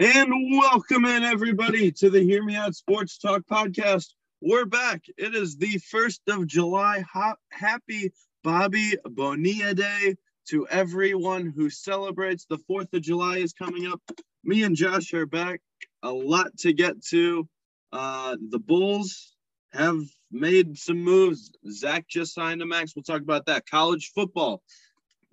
[0.00, 4.06] And welcome in everybody to the Hear Me Out Sports Talk podcast.
[4.40, 5.04] We're back.
[5.16, 7.04] It is the first of July.
[7.50, 10.16] Happy Bobby Bonilla Day
[10.48, 12.44] to everyone who celebrates.
[12.46, 14.02] The 4th of July is coming up.
[14.42, 15.60] Me and Josh are back.
[16.02, 17.48] A lot to get to.
[17.92, 19.37] Uh, the Bulls
[19.72, 21.50] have made some moves.
[21.70, 22.94] Zach just signed a max.
[22.94, 23.66] We'll talk about that.
[23.68, 24.62] College football.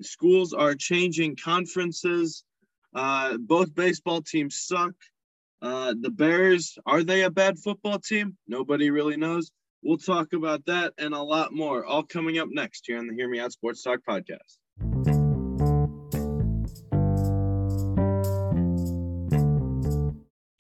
[0.01, 2.43] Schools are changing conferences.
[2.93, 4.93] Uh, both baseball teams suck.
[5.61, 8.37] Uh, the Bears, are they a bad football team?
[8.47, 9.51] Nobody really knows.
[9.83, 13.13] We'll talk about that and a lot more, all coming up next here on the
[13.13, 15.14] Hear Me Out Sports Talk podcast.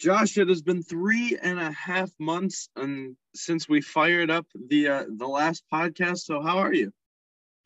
[0.05, 4.87] Josh, it has been three and a half months and since we fired up the
[4.87, 6.19] uh, the last podcast.
[6.19, 6.91] So how are you?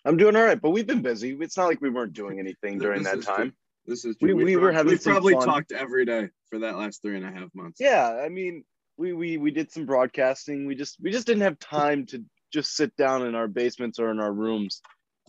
[0.06, 1.38] I'm doing all right, but we've been busy.
[1.42, 3.50] It's not like we weren't doing anything during that time.
[3.50, 3.52] true.
[3.88, 4.46] This is We- true.
[4.46, 5.46] we were having we probably fun.
[5.48, 7.78] talked every day for that last three and a half months.
[7.82, 8.64] Yeah, I mean,
[8.96, 10.66] we we we did some broadcasting.
[10.66, 14.12] We just we just didn't have time to just sit down in our basements or
[14.12, 14.82] in our rooms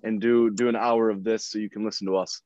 [0.04, 2.40] and do do an hour of this so you can listen to us.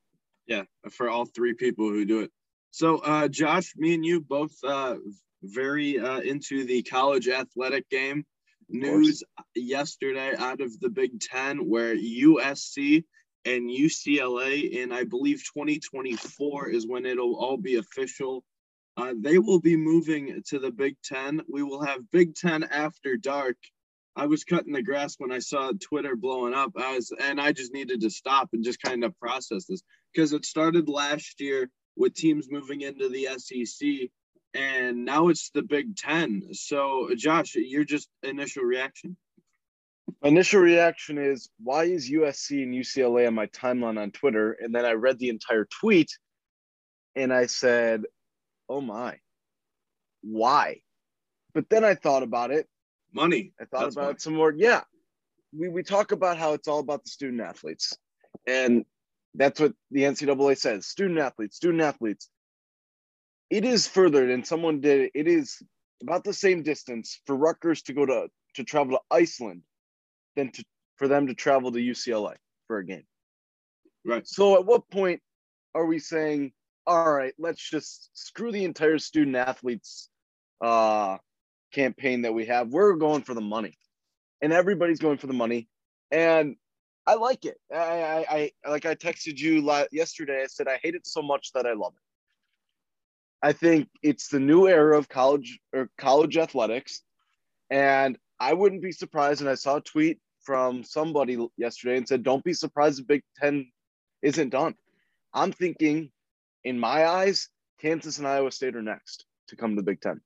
[0.46, 2.30] Yeah, for all three people who do it.
[2.74, 4.96] So, uh, Josh, me and you both uh,
[5.44, 8.24] very uh, into the college athletic game.
[8.68, 9.22] News
[9.54, 13.04] yesterday out of the Big Ten where USC
[13.44, 18.42] and UCLA in, I believe, 2024 is when it'll all be official.
[18.96, 21.42] Uh, they will be moving to the Big Ten.
[21.48, 23.56] We will have Big Ten after dark.
[24.16, 26.72] I was cutting the grass when I saw Twitter blowing up.
[26.76, 30.32] I was, and I just needed to stop and just kind of process this because
[30.32, 34.10] it started last year with teams moving into the SEC,
[34.54, 36.42] and now it's the Big Ten.
[36.52, 39.16] So, Josh, your just initial reaction?
[40.22, 44.52] My initial reaction is why is USC and UCLA on my timeline on Twitter?
[44.52, 46.10] And then I read the entire tweet
[47.16, 48.04] and I said,
[48.68, 49.18] "Oh my.
[50.22, 50.82] Why?"
[51.54, 52.68] But then I thought about it
[53.14, 53.52] Money.
[53.60, 54.10] I thought That's about why.
[54.10, 54.52] it some more.
[54.52, 54.82] Yeah.
[55.56, 57.96] We, we talk about how it's all about the student athletes.
[58.46, 58.84] And
[59.34, 62.28] that's what the NCAA says student athletes, student athletes.
[63.50, 65.02] It is further than someone did.
[65.02, 65.10] it.
[65.14, 65.62] It is
[66.02, 69.62] about the same distance for Rutgers to go to, to travel to Iceland
[70.36, 70.64] than to,
[70.96, 72.34] for them to travel to UCLA
[72.66, 73.04] for a game.
[74.04, 74.26] Right.
[74.26, 75.20] So at what point
[75.74, 76.52] are we saying,
[76.86, 80.08] all right, let's just screw the entire student athletes
[80.60, 81.18] uh,
[81.72, 82.68] campaign that we have?
[82.68, 83.78] We're going for the money,
[84.42, 85.68] and everybody's going for the money,
[86.10, 86.56] and
[87.06, 87.58] I like it.
[87.72, 89.60] I, I, I like I texted you
[89.92, 90.42] yesterday.
[90.42, 93.46] I said I hate it so much that I love it.
[93.46, 97.02] I think it's the new era of college or college athletics,
[97.70, 99.42] and I wouldn't be surprised.
[99.42, 103.22] And I saw a tweet from somebody yesterday and said, "Don't be surprised if Big
[103.36, 103.70] Ten
[104.22, 104.74] isn't done."
[105.34, 106.10] I'm thinking,
[106.62, 107.48] in my eyes,
[107.80, 110.22] Kansas and Iowa State are next to come to the Big Ten.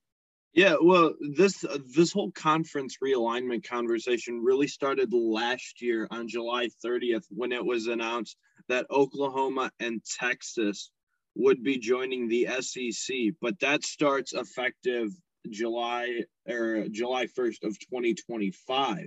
[0.54, 1.64] Yeah, well, this
[1.94, 7.86] this whole conference realignment conversation really started last year on July 30th when it was
[7.86, 8.36] announced
[8.68, 10.90] that Oklahoma and Texas
[11.36, 15.10] would be joining the SEC, but that starts effective
[15.50, 18.98] July or July 1st of 2025.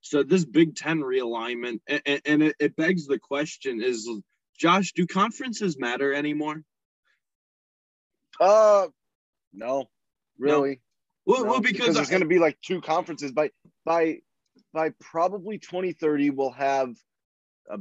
[0.00, 4.08] So this Big 10 realignment and, and it, it begs the question is
[4.58, 6.62] Josh, do conferences matter anymore?
[8.40, 8.88] Uh,
[9.52, 9.88] no,
[10.42, 10.80] really.
[11.24, 13.50] Well, No, well because, there's going to be like two conferences by
[13.84, 14.18] by
[14.74, 16.30] by probably 2030.
[16.30, 16.94] We'll have
[17.70, 17.78] a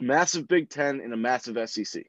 [0.00, 2.04] massive Big Ten and a massive SEC.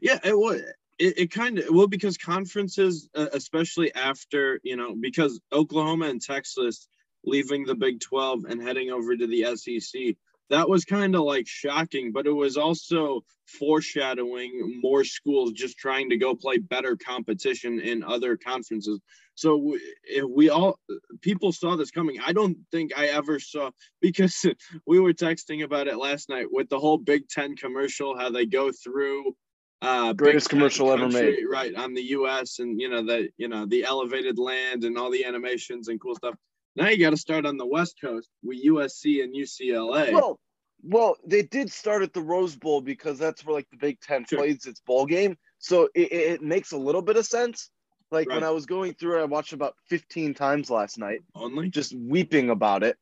[0.00, 0.64] Yeah, it would.
[0.98, 6.22] It, it kind of well because conferences, uh, especially after you know, because Oklahoma and
[6.22, 6.86] Texas
[7.24, 10.16] leaving the Big Twelve and heading over to the SEC,
[10.50, 16.10] that was kind of like shocking, but it was also foreshadowing more schools just trying
[16.10, 19.00] to go play better competition in other conferences.
[19.34, 20.78] So we, if we all
[21.20, 22.18] people saw this coming.
[22.24, 24.46] I don't think I ever saw because
[24.86, 28.46] we were texting about it last night with the whole Big Ten commercial, how they
[28.46, 29.34] go through
[29.82, 31.38] uh Big Greatest Ten commercial ever made.
[31.50, 35.10] right on the US and you know the you know the elevated land and all
[35.10, 36.34] the animations and cool stuff.
[36.76, 40.12] Now you got to start on the West Coast with USC and UCLA.
[40.12, 40.40] Well,
[40.86, 44.24] well, they did start at the Rose Bowl because that's where like the Big Ten
[44.26, 44.38] Sure.
[44.40, 45.36] plays its bowl game.
[45.58, 47.70] So it, it makes a little bit of sense.
[48.10, 51.20] Like when I was going through it, I watched about 15 times last night.
[51.34, 52.96] only just weeping about it.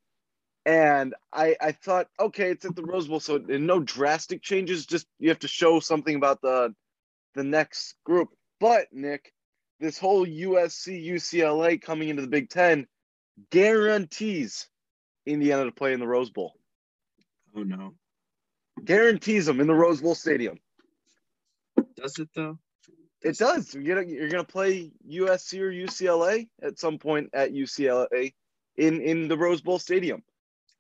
[0.65, 4.87] And I, I thought, okay, it's at the Rose Bowl, so no drastic changes.
[4.87, 6.73] Just you have to show something about the
[7.35, 8.29] the next group.
[8.61, 9.33] But Nick,
[9.81, 12.87] this whole USC UCLA coming into the Big Ten
[13.51, 14.69] guarantees
[15.27, 16.55] Indiana to play in the Rose Bowl.
[17.57, 17.95] Oh no.
[18.85, 20.59] Guarantees them in the Rose Bowl stadium.
[21.97, 22.59] Does it though?
[23.23, 23.75] It does.
[23.75, 28.35] You're gonna you're gonna play USC or UCLA at some point at UCLA
[28.77, 30.23] in in the Rose Bowl stadium.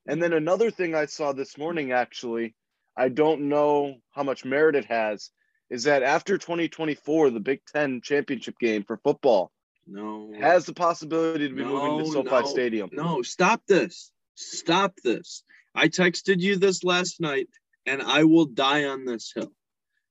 [0.06, 2.56] And then another thing I saw this morning, actually,
[2.96, 5.30] I don't know how much merit it has,
[5.70, 9.52] is that after 2024, the Big Ten championship game for football
[9.86, 10.32] No.
[10.40, 12.90] has the possibility to be moving to No, SoFi no, Stadium.
[12.92, 14.10] No, stop this.
[14.34, 15.44] Stop this.
[15.74, 17.48] I texted you this last night,
[17.86, 19.52] and I will die on this hill.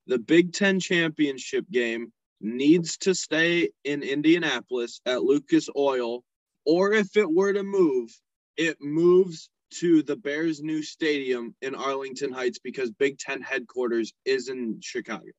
[0.07, 2.11] The Big Ten championship game
[2.41, 6.23] needs to stay in Indianapolis at Lucas Oil,
[6.65, 8.09] or if it were to move,
[8.57, 14.49] it moves to the Bears' new stadium in Arlington Heights because Big Ten headquarters is
[14.49, 15.31] in Chicago.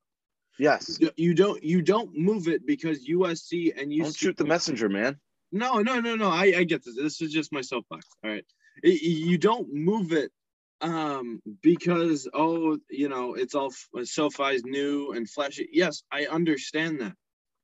[0.58, 0.98] Yes.
[1.16, 5.18] You don't you don't move it because USC and you Don't shoot the messenger, man.
[5.50, 6.28] no, no, no, no.
[6.28, 6.96] I, I get this.
[6.96, 8.06] This is just my soapbox.
[8.24, 8.44] All right.
[8.82, 10.30] It- you don't move it
[10.80, 13.72] um because oh you know it's all
[14.04, 15.68] SoFi's new and flashy.
[15.72, 17.14] Yes, I understand that.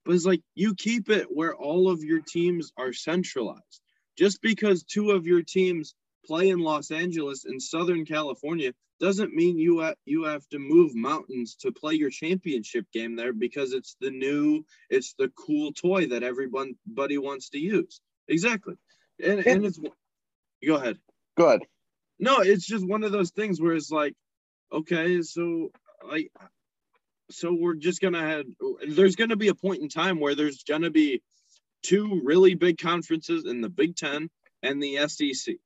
[0.04, 3.80] But it's like you keep it where all of your teams are centralized.
[4.16, 5.94] Just because two of your teams
[6.26, 10.94] play in Los Angeles and Southern California doesn't mean you ha- you have to move
[10.94, 16.06] mountains to play your championship game there because it's the new it's the cool toy
[16.06, 18.00] that everybody wants to use.
[18.28, 18.74] Exactly.
[19.22, 19.78] And, and it's
[20.66, 20.98] go ahead.
[21.36, 21.62] Go ahead.
[22.18, 24.14] No, it's just one of those things where it's like,
[24.72, 25.70] okay, so
[26.06, 26.32] like,
[27.30, 28.44] so we're just gonna have.
[28.88, 31.22] There's gonna be a point in time where there's gonna be
[31.82, 34.30] two really big conferences in the Big Ten
[34.62, 35.56] and the SEC.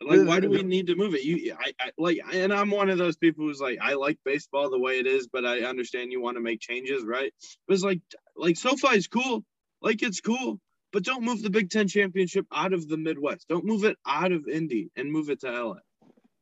[0.00, 1.24] Like, why do we need to move it?
[1.24, 4.68] You, I, I like, and I'm one of those people who's like, I like baseball
[4.68, 7.32] the way it is, but I understand you want to make changes, right?
[7.66, 8.00] But it's like,
[8.36, 9.42] like SoFi is cool,
[9.80, 10.60] like it's cool,
[10.96, 13.46] but don't move the Big Ten championship out of the Midwest.
[13.50, 15.74] Don't move it out of Indy and move it to LA.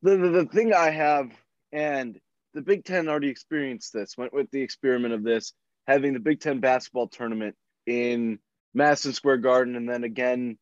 [0.01, 1.29] The, the, the thing I have,
[1.73, 2.17] and
[2.53, 5.51] the Big Ten already experienced this, went with the experiment of this,
[5.87, 8.39] having the Big Ten basketball tournament in
[8.73, 10.57] Madison Square Garden and then again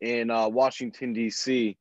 [0.00, 1.76] in uh, Washington, D.C.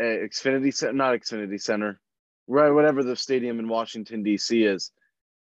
[0.00, 2.00] Uh, Xfinity Center, not Xfinity Center,
[2.46, 2.70] right?
[2.70, 4.64] Whatever the stadium in Washington, D.C.
[4.64, 4.90] is.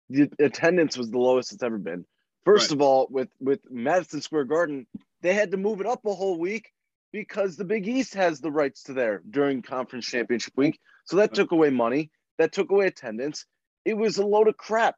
[0.09, 2.05] The attendance was the lowest it's ever been.
[2.43, 2.75] First Right.
[2.75, 4.87] of all, with with Madison Square Garden,
[5.21, 6.71] they had to move it up a whole week
[7.11, 10.79] because the Big East has the rights to there during conference championship week.
[11.05, 12.11] So that took away money.
[12.37, 13.45] That took away attendance.
[13.85, 14.95] It was a load of crap.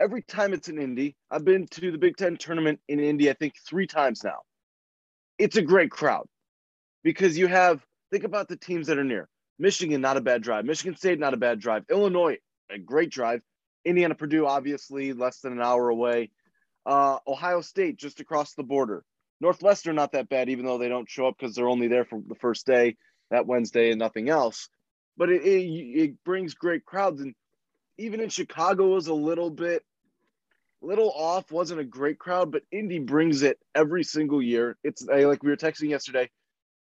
[0.00, 3.34] Every time it's in Indy, I've been to the Big Ten tournament in Indy, I
[3.34, 4.38] think three times now.
[5.38, 6.26] It's a great crowd
[7.02, 9.28] because you have, think about the teams that are near.
[9.58, 10.64] Michigan, not a bad drive.
[10.64, 11.84] Michigan State, not a bad drive.
[11.90, 12.38] Illinois,
[12.70, 13.42] a great drive.
[13.84, 16.30] Indiana, Purdue, obviously less than an hour away.
[16.86, 19.04] Uh, Ohio State, just across the border.
[19.40, 22.20] Northwestern, not that bad, even though they don't show up because they're only there for
[22.26, 22.96] the first day,
[23.30, 24.68] that Wednesday, and nothing else.
[25.16, 27.20] But it, it, it brings great crowds.
[27.20, 27.34] And
[27.98, 29.82] even in Chicago was a little bit,
[30.82, 34.76] little off, wasn't a great crowd, but Indy brings it every single year.
[34.84, 36.30] It's I- like we were texting yesterday,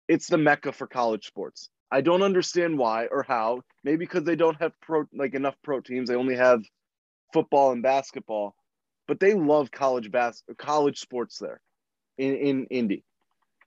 [0.07, 1.69] it's the mecca for college sports.
[1.92, 3.62] I don't understand why or how.
[3.83, 6.09] Maybe because they don't have pro like enough pro teams.
[6.09, 6.63] They only have
[7.33, 8.56] football and basketball,
[9.07, 11.62] but they love college bas- college sports there
[12.17, 13.03] in, in Indy.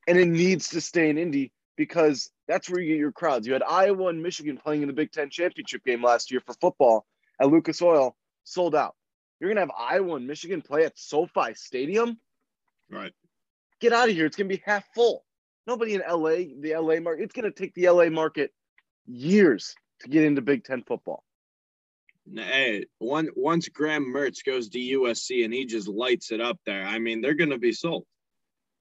[0.06, 3.46] And it needs to stay in Indy because that's where you get your crowds.
[3.46, 6.54] You had Iowa and Michigan playing in the Big Ten championship game last year for
[6.54, 7.06] football
[7.40, 8.94] at Lucas Oil, sold out.
[9.40, 12.18] You're gonna have Iowa and Michigan play at SoFi Stadium.
[12.90, 13.12] Right.
[13.80, 14.26] Get out of here.
[14.26, 15.25] It's gonna be half full.
[15.66, 18.52] Nobody in LA, the LA market, it's gonna take the LA market
[19.06, 21.23] years to get into Big Ten football.
[22.34, 26.84] Hey, one once Graham Mertz goes to USC and he just lights it up there.
[26.84, 28.04] I mean, they're gonna be sold.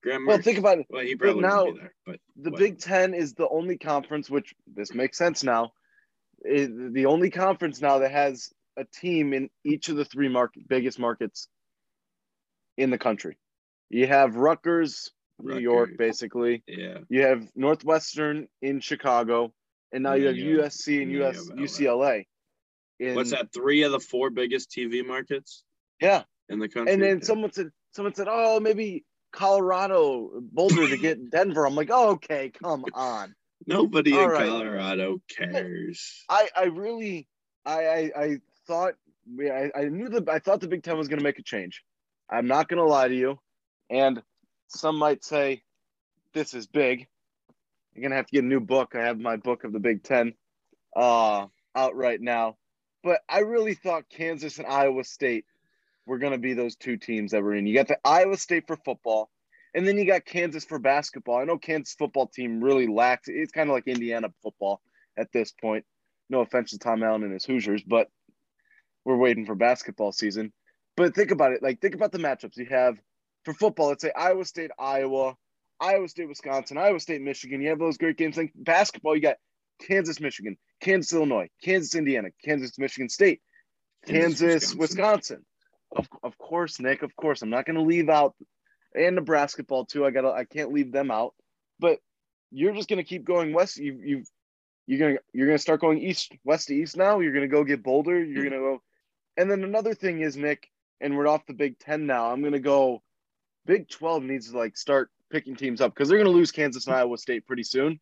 [0.02, 0.26] Graham Mertz.
[0.28, 0.86] Well, think about it.
[0.88, 2.58] Well, he probably now- be there, but The What?
[2.60, 5.72] Big Ten is the only conference, which this makes sense now,
[6.44, 10.68] is the only conference now that has a team in each of the three market
[10.68, 11.48] biggest markets
[12.76, 13.36] in the country.
[13.90, 16.62] You have Rutgers, New York, basically.
[16.68, 19.52] yeah, You have Northwestern in Chicago,
[19.92, 22.26] and now And you have you USC and and US UCLA.
[23.00, 23.52] In, what's that?
[23.52, 25.64] Three of the four biggest TV markets
[26.00, 26.92] Yeah, in the country.
[26.92, 27.24] and then Yeah.
[27.24, 32.50] someone said someone said, "Oh, maybe Colorado, Boulder to get Denver." I'm like, oh, "Okay,
[32.50, 33.34] come on."
[33.66, 34.48] Nobody All in right.
[34.48, 36.24] Colorado cares.
[36.28, 37.28] I I really
[37.64, 38.94] I I, I thought
[39.36, 41.42] we I, I knew the I thought the Big Ten was going to make a
[41.42, 41.82] change.
[42.30, 43.38] I'm not going to lie to you,
[43.90, 44.22] and
[44.68, 45.62] some might say
[46.32, 47.06] this is big.
[47.94, 48.94] You're gonna have to get a new book.
[48.94, 50.34] I have my book of the Big Ten
[50.94, 52.56] uh, out right now,
[53.02, 55.46] but I really thought Kansas and Iowa State
[56.08, 57.66] were gonna be those two teams that were in.
[57.66, 59.30] You got the Iowa State for football,
[59.74, 61.36] And then you got Kansas for basketball.
[61.36, 63.28] I know Kansas football team really lacks.
[63.28, 64.80] It's kind of like Indiana football
[65.16, 65.84] at this point.
[66.30, 68.08] No offense to Tom Allen and his Hoosiers, but
[69.04, 70.52] we're waiting for basketball season.
[70.96, 71.62] But think about it.
[71.62, 72.98] Like think about the matchups you have
[73.44, 73.88] for football.
[73.88, 75.36] Let's say Iowa State, Iowa,
[75.80, 77.60] Iowa State, Wisconsin, Iowa State, Michigan.
[77.60, 78.36] You have those great games.
[78.36, 79.36] Like basketball, you got
[79.86, 83.40] Kansas, Michigan, Kansas, Illinois, Kansas, Indiana, Kansas, Michigan State,
[84.06, 84.78] Kansas, Wisconsin.
[84.78, 85.44] Wisconsin.
[85.96, 87.02] Of, of course, Nick.
[87.02, 88.34] Of course, I'm not going to leave out
[88.94, 90.04] and Nebraska ball too.
[90.04, 91.34] I got to I can't leave them out.
[91.78, 91.98] But
[92.50, 93.76] you're just going to keep going west.
[93.76, 94.24] You you
[94.86, 97.20] you're going to you're going to start going east west to east now.
[97.20, 98.22] You're going to go get Boulder.
[98.22, 98.82] You're going to go.
[99.36, 100.68] And then another thing is Nick,
[101.00, 102.30] and we're off the Big Ten now.
[102.30, 103.02] I'm going to go.
[103.66, 106.86] Big Twelve needs to like start picking teams up because they're going to lose Kansas
[106.86, 108.00] and Iowa State pretty soon.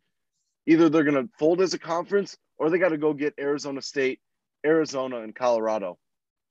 [0.65, 3.81] Either they're going to fold as a conference or they got to go get Arizona
[3.81, 4.19] State,
[4.65, 5.97] Arizona, and Colorado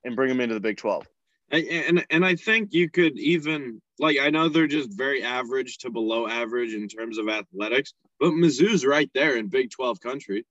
[0.03, 1.07] and bring them into the Big 12.
[1.49, 5.89] And and I think you could even like I know they're just very average to
[5.89, 10.45] below average in terms of athletics, but Mizzou's right there in Big Twelve country.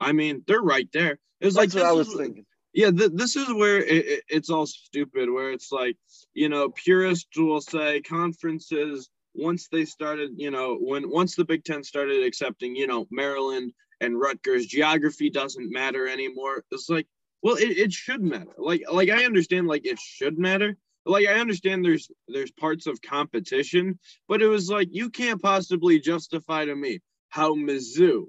[0.00, 1.18] I mean, they're right there.
[1.40, 2.46] It's like what I was is, thinking.
[2.72, 5.30] Yeah, th- this is where it, it, it's all stupid.
[5.30, 5.96] Where it's like
[6.32, 11.64] you know, purists will say conferences once they started, you know, when once the Big
[11.64, 16.64] Ten started accepting, you know, Maryland and Rutgers, geography doesn't matter anymore.
[16.70, 17.06] It's like
[17.42, 18.52] well, it, it should matter.
[18.56, 20.76] Like, like I understand, like it should matter.
[21.06, 26.00] Like I understand there's there's parts of competition, but it was like you can't possibly
[26.00, 28.26] justify to me how Mizzou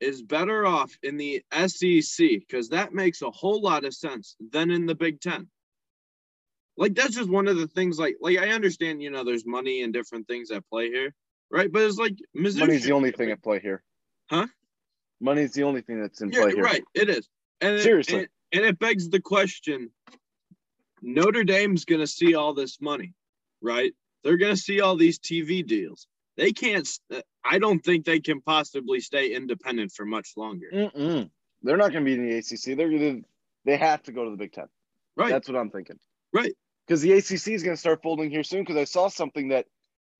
[0.00, 4.70] is better off in the SEC because that makes a whole lot of sense than
[4.70, 5.48] in the Big Ten.
[6.76, 7.98] Like that's just one of the things.
[7.98, 11.12] Like, like I understand, you know, there's money and different things at play here,
[11.50, 11.70] right?
[11.70, 12.60] But it's like Mizzou.
[12.60, 13.82] Money's the only thing at play here.
[14.30, 14.46] Huh?
[15.20, 16.62] Money's the only thing that's in Yeah, play here.
[16.62, 16.84] right.
[16.94, 17.28] It is.
[17.60, 18.18] And it- Seriously.
[18.20, 19.90] and, and it begs the question:
[21.02, 23.14] Notre Dame's going to see all this money,
[23.60, 23.92] right?
[24.22, 26.06] They're going to see all these TV deals.
[26.36, 26.88] They can't.
[27.12, 30.66] Uh, I don't think they can possibly stay independent for much longer.
[30.72, 31.30] Mm-mm.
[31.62, 32.76] They're not going to be in the ACC.
[32.76, 33.20] They're gonna,
[33.64, 34.66] they have to go to the Big Ten.
[35.16, 35.30] Right.
[35.30, 35.98] That's what I'm thinking.
[36.32, 36.52] right.
[36.86, 38.62] Because the ACC is going to start folding here soon.
[38.62, 39.66] Because I saw something that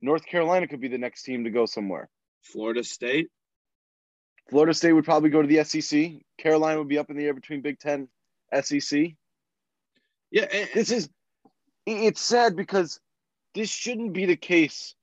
[0.00, 2.08] North Carolina could be the next team to go somewhere.
[2.42, 3.28] Florida State.
[4.50, 6.12] Florida State would probably go to the SEC.
[6.38, 8.08] Carolina would be up in the air between Big Ten,
[8.52, 9.14] SEC.
[10.30, 10.46] Yeah.
[10.52, 11.08] and- This is
[11.86, 13.00] it's sad because
[13.54, 14.94] this shouldn't be the case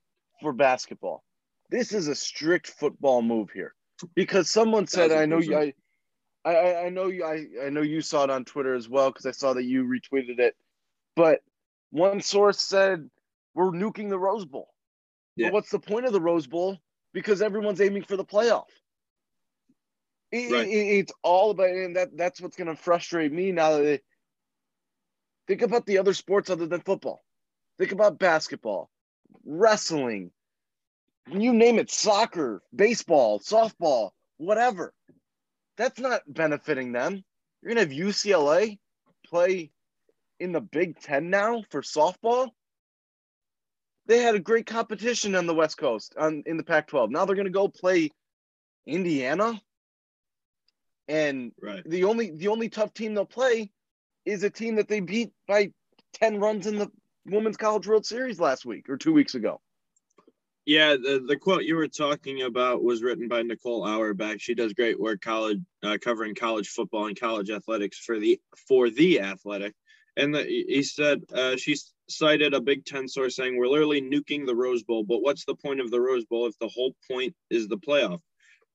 [0.42, 1.24] for basketball.
[1.70, 3.74] This is a strict football move here
[4.16, 5.74] because someone said, "I know you, I.
[6.46, 9.25] I, I know you, I, I know you saw it on Twitter as well because
[9.25, 10.56] I saw that you retweeted it."
[11.16, 11.42] But
[11.89, 13.10] one source said,
[13.54, 14.70] "We're nuking the Rose Bowl."
[15.36, 15.48] Yeah.
[15.48, 16.77] But what's the point of the Rose Bowl?
[17.13, 18.70] Because everyone's aiming for the playoff.
[20.31, 20.67] It- Right.
[20.67, 24.01] it- it's all about, and that that's what's going to frustrate me now that they,
[25.48, 27.24] Think about the other sports other than football.
[27.77, 28.89] Think about basketball,
[29.46, 30.31] wrestling,
[31.31, 34.93] you name it, soccer, baseball, softball, whatever.
[35.77, 37.24] That's not benefiting them.
[37.62, 38.77] You're going to have UCLA
[39.25, 39.72] play
[40.39, 42.50] in the Big Ten now for softball.
[44.05, 47.10] They had a great competition on the West Coast on in the Pac-12.
[47.10, 48.12] Now they're going to go play
[48.86, 49.62] Indiana,
[51.08, 51.84] and Right.
[51.86, 53.72] the only the only tough team they'll play
[54.26, 55.72] is a team that they beat by
[56.14, 56.92] 10 runs in the
[57.26, 59.62] Women's College World Series last week or two weeks ago.
[60.66, 64.42] Yeah, the, the quote you were talking about was written by Nicole Auerbach.
[64.42, 68.90] She does great work college uh, covering college football and college athletics for the for
[68.90, 69.74] the athletic.
[70.18, 71.78] And the, he said uh, she
[72.10, 75.04] cited a Big Ten source saying we're literally nuking the Rose Bowl.
[75.04, 78.20] But what's the point of the Rose Bowl if the whole point is the playoff?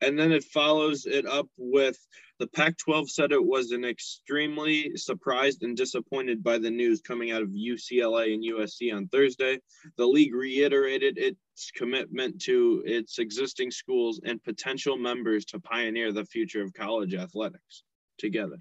[0.02, 1.96] And then it follows it up with
[2.42, 7.30] the Pac 12 said it was an extremely surprised and disappointed by the news coming
[7.30, 9.60] out of UCLA and USC on Thursday.
[9.96, 16.24] The league reiterated its commitment to its existing schools and potential members to pioneer the
[16.24, 17.84] future of college athletics
[18.18, 18.58] together.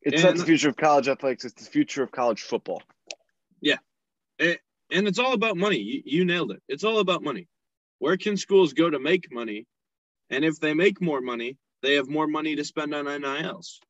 [0.00, 2.82] It's not the future of college athletics, it's the future of college football.
[3.60, 3.76] Yeah.
[4.38, 4.58] And
[4.90, 5.78] it's all about money.
[5.78, 6.62] You, you nailed it.
[6.66, 7.46] It's all about money.
[7.98, 9.66] Where can schools go to make money?
[10.32, 13.80] And if they make more money, they have more money to spend on NILs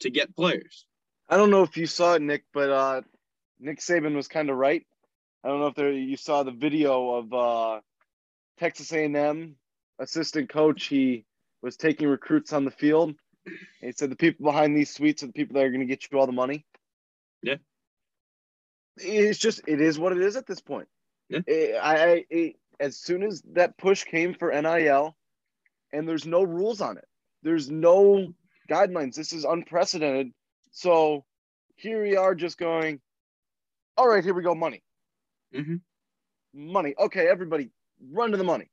[0.00, 0.84] to get players.
[1.28, 3.00] I don't know if you saw it, Nick, but uh,
[3.58, 4.86] Nick Saban was kind of right.
[5.42, 7.80] I don't know if there you saw the video of uh,
[8.58, 9.56] Texas A&M
[9.98, 10.86] assistant coach.
[10.86, 11.24] He
[11.62, 13.14] was taking recruits on the field.
[13.80, 16.06] He said the people behind these suites are the people that are going to get
[16.10, 16.66] you all the money.
[17.42, 17.56] Yeah.
[18.98, 20.88] It's just it is what it is at this point.
[21.30, 21.40] Yeah.
[21.46, 25.16] It- I, I it, as soon as that push came for NIL,
[25.92, 27.06] and there's no rules on it.
[27.42, 28.32] There's no
[28.70, 29.14] guidelines.
[29.14, 30.32] This is unprecedented.
[30.72, 31.24] So
[31.76, 33.00] here we are just going,
[33.96, 34.82] all right, here we go, money.
[35.54, 35.80] Mhm.
[36.52, 36.94] money.
[36.98, 37.70] Okay, everybody,
[38.10, 38.70] run to the money.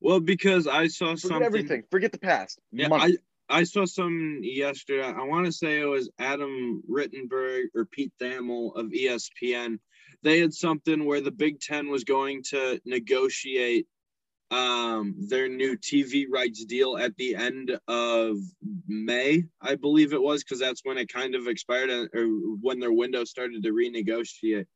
[0.00, 1.42] Well, because I saw Forget something.
[1.42, 1.82] everything.
[1.90, 2.60] Forget the past.
[2.70, 3.16] Yeah, money.
[3.48, 5.02] I I saw some yesterday.
[5.04, 9.78] I want to say it was Adam Rittenberg or Pete Thamel of ESPN.
[10.22, 13.86] They had something where the Big Ten was going to negotiate
[14.50, 18.36] um their new TV rights deal at the end of
[18.86, 22.26] May, I believe it was, because that's when it kind of expired uh, or
[22.60, 24.66] when their window started to renegotiate.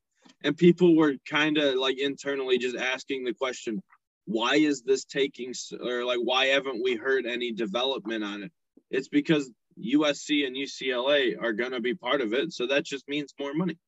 [0.42, 3.82] And people were kind of like internally just asking the question,
[4.24, 5.52] why is this taking
[5.84, 8.52] or like why haven't we heard any development on it?
[8.90, 13.08] It's because USC and UCLA are going to be part of it, so that just
[13.08, 13.78] means more money.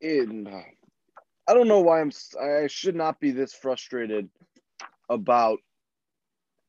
[0.00, 0.62] in uh,
[1.48, 4.28] I don't know why I'm I should not be this frustrated
[5.08, 5.58] about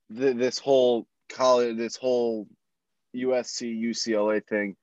[0.09, 2.47] the, this whole college this whole
[3.15, 4.75] USC UCLA thing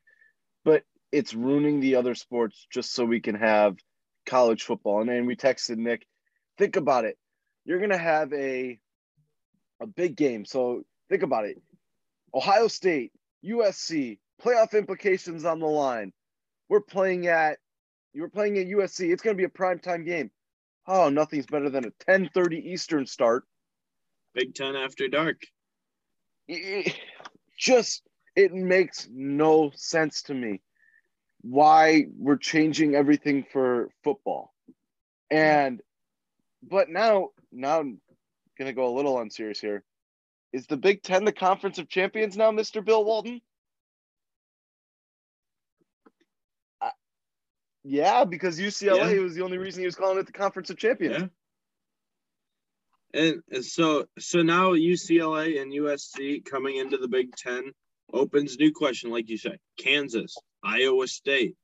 [0.65, 0.83] but
[1.13, 3.77] it's ruining the other sports just so we can have
[4.27, 5.01] college football.
[5.01, 6.07] And then we texted Nick
[6.59, 7.17] think about it.
[7.65, 8.79] You're to have a
[9.81, 10.45] a big game.
[10.45, 11.61] So think about it.
[12.35, 13.13] Ohio State
[13.45, 16.13] USC playoff implications on the line.
[16.69, 17.59] We're playing at
[18.15, 19.13] you were playing at USC.
[19.13, 20.31] It's going to be a primetime game.
[20.87, 23.45] Oh, nothing's better than a 10:30 Eastern start.
[24.35, 25.43] Big Ten after dark.
[26.49, 26.95] It-
[27.59, 28.03] just
[28.37, 30.61] it makes no sense to me
[31.41, 34.53] why we're changing everything for football.
[35.31, 35.81] And
[36.63, 38.01] but now now I'm
[38.59, 39.85] going to go a little unserious here.
[40.53, 42.85] Is the Big 10 the conference of champions now, Mr.
[42.85, 43.41] Bill Walton?
[47.85, 49.21] Yeah, because UCLA Yeah.
[49.21, 51.19] was the only reason he was calling it the conference of champions.
[51.21, 51.29] Yeah.
[53.21, 57.73] And, and so so now UCLA and USC coming into the Big Ten
[58.13, 59.59] opens new question, like you said.
[59.79, 61.57] Kansas, Iowa State,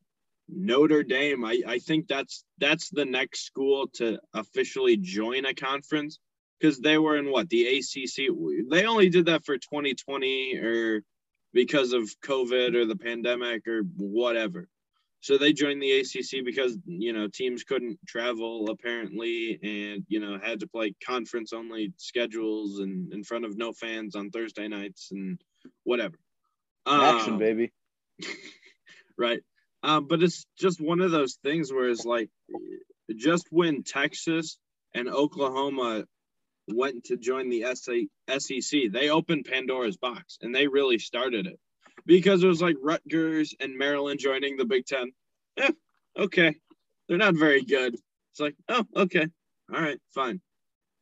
[0.49, 1.45] Notre Dame.
[1.45, 6.21] I, I think that's that's the next school to officially join a conference
[6.61, 8.29] because they were in what the ACC.
[8.71, 11.03] They only did that for 2020 or
[11.53, 14.69] because of COVID or the pandemic or whatever.
[15.23, 20.39] So they joined the ACC because you know teams couldn't travel apparently, and you know
[20.43, 25.09] had to play conference only schedules and in front of no fans on Thursday nights
[25.13, 25.41] and
[25.85, 26.17] whatever.
[26.87, 27.73] Action, Um, baby.
[29.19, 29.41] right?
[29.83, 32.31] Um, but it's just one of those things where it's like,
[33.15, 34.59] just when Texas
[34.95, 36.05] and Oklahoma
[36.69, 41.59] went to join the SEC, they opened Pandora's box and they really started it
[42.07, 45.13] because it was like Rutgers and Maryland joining the Big Ten.
[45.57, 45.73] Eh,
[46.19, 46.57] okay,
[47.09, 47.95] they're not very good.
[47.95, 49.27] It's like, oh, okay,
[49.73, 50.41] all right, fine.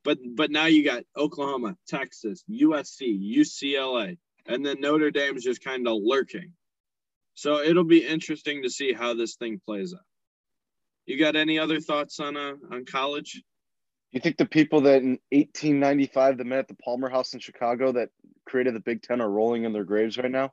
[0.04, 5.86] But but now you got Oklahoma, Texas, USC, UCLA, and then Notre Dame's just kind
[5.86, 6.52] of lurking.
[7.34, 10.00] So it'll be interesting to see how this thing plays out.
[11.06, 13.42] You got any other thoughts on uh, on college?
[14.10, 17.92] You think the people that in 1895 that met at the Palmer House in Chicago
[17.92, 18.08] that
[18.46, 20.52] created the Big Ten are rolling in their graves right now?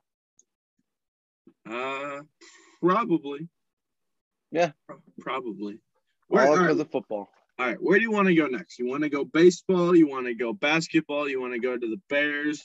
[1.68, 2.20] Uh,
[2.82, 3.48] probably.
[4.50, 4.72] Yeah.
[5.20, 5.78] Probably.
[6.28, 7.28] Where, All all, right, because of football.
[7.58, 8.78] all right, where do you want to go next?
[8.78, 9.94] You want to go baseball?
[9.94, 11.28] You want to go basketball?
[11.28, 12.62] You want to go to the Bears?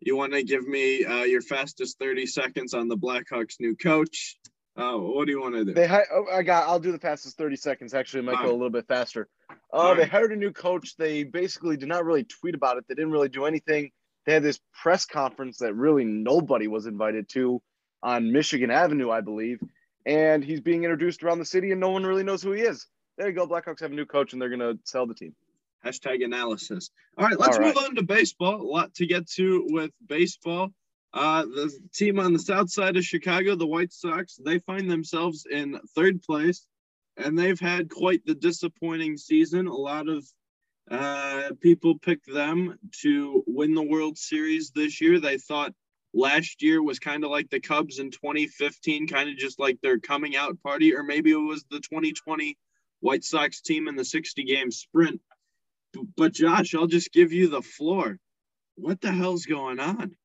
[0.00, 4.36] You want to give me uh, your fastest 30 seconds on the Blackhawks' new coach?
[4.76, 5.72] Uh, what do you want to do?
[5.72, 6.68] They hi- oh, I got.
[6.68, 7.94] I'll do the fastest 30 seconds.
[7.94, 9.26] Actually, it might All go a little bit faster.
[9.50, 10.10] Uh, All They right.
[10.10, 10.96] hired a new coach.
[10.98, 12.84] They basically did not really tweet about it.
[12.88, 13.90] They didn't really do anything.
[14.26, 17.62] They had this press conference that really nobody was invited to
[18.02, 19.60] on Michigan Avenue, I believe.
[20.04, 22.86] And he's being introduced around the city, and no one really knows who he is.
[23.18, 23.46] There you go.
[23.46, 25.34] Blackhawks have a new coach, and they're going to sell the team.
[25.84, 26.90] Hashtag analysis.
[27.16, 27.74] All right, let's All right.
[27.74, 28.60] move on to baseball.
[28.60, 30.72] A lot to get to with baseball.
[31.12, 35.46] Uh, the team on the south side of Chicago, the White Sox, they find themselves
[35.50, 36.66] in third place,
[37.16, 39.66] and they've had quite the disappointing season.
[39.66, 40.26] A lot of
[40.90, 45.18] uh, people picked them to win the World Series this year.
[45.18, 45.72] They thought
[46.16, 49.98] last year was kind of like the Cubs in 2015, kind of just like their
[49.98, 52.56] coming out party, or maybe it was the 2020
[53.00, 55.20] White Sox team in the 60 game sprint.
[56.16, 58.18] But Josh, I'll just give you the floor.
[58.76, 60.16] What the hell's going on?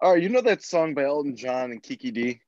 [0.00, 2.40] All right, you know that song by Elton John and Kiki Dee?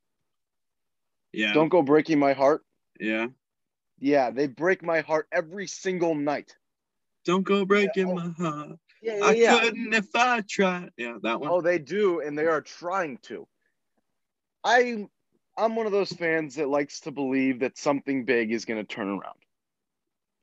[1.33, 1.55] Yeah.
[1.55, 2.63] Don't go breaking my heart.
[3.01, 3.29] yeah.
[4.01, 6.55] Yeah, they break my heart every single night.
[7.25, 8.15] Don't go breaking oh.
[8.15, 8.79] my heart.
[9.03, 10.91] Yeah, I couldn't if I tried.
[10.97, 11.51] Yeah, that one.
[11.51, 13.47] Oh, they do, and they are trying to.
[14.65, 15.07] I,
[15.57, 18.95] I'm one of those fans that likes to believe that something big is going to
[18.95, 19.39] turn around.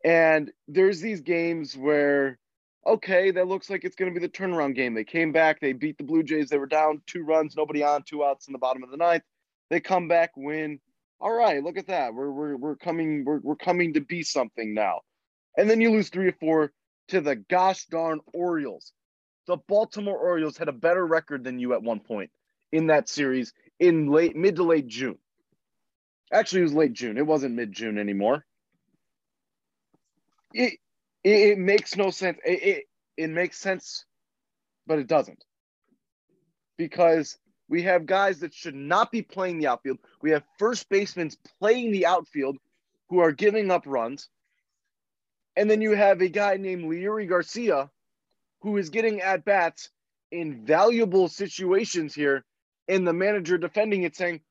[0.04, 2.38] And there's these games where,
[2.86, 4.94] okay, that looks like it's going to be the turnaround game.
[4.94, 6.50] They came back, they beat the Blue Jays.
[6.50, 9.24] They were down two runs, nobody on, two outs in the bottom of the ninth.
[9.70, 10.80] They come back, win.
[11.20, 12.13] All right, look at that.
[12.13, 15.02] We're we're we're coming we're we're coming to be something now.
[15.58, 16.72] And then you lose three or four
[17.10, 18.91] to the gosh darn Orioles.
[19.48, 22.32] The Baltimore Orioles had a better record than you at one point
[22.72, 25.18] in that series in late mid to late June.
[26.32, 27.18] Actually, it was late June.
[27.18, 28.46] It wasn't mid June anymore.
[30.54, 30.80] It,
[31.24, 32.39] it, it makes no sense.
[32.46, 32.84] It, it
[33.18, 34.06] it makes sense,
[34.88, 35.44] but it doesn't
[36.78, 37.38] because
[37.70, 40.00] we have guys that should not be playing the outfield.
[40.22, 42.58] We have first basemen playing the outfield
[43.10, 44.30] who are giving up runs.
[45.56, 47.89] And then you have a guy named Leury Garcia
[48.62, 49.89] who is getting at bats
[50.32, 52.44] in valuable situations here.
[52.88, 54.41] And the manager defending it saying,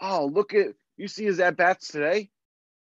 [0.00, 2.30] Oh, look at you see his at bats today?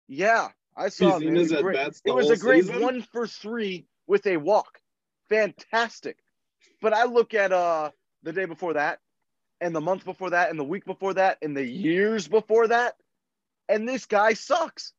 [0.08, 1.34] Yeah, I saw him.
[1.34, 2.82] It was, a great, it was a great season?
[2.82, 4.80] one for three with a walk.
[5.28, 6.18] Fantastic.
[6.80, 7.90] But I look at uh
[8.22, 9.00] the day before that,
[9.60, 12.94] and the month before that, and the week before that, and the years before that,
[13.68, 14.92] and this guy sucks.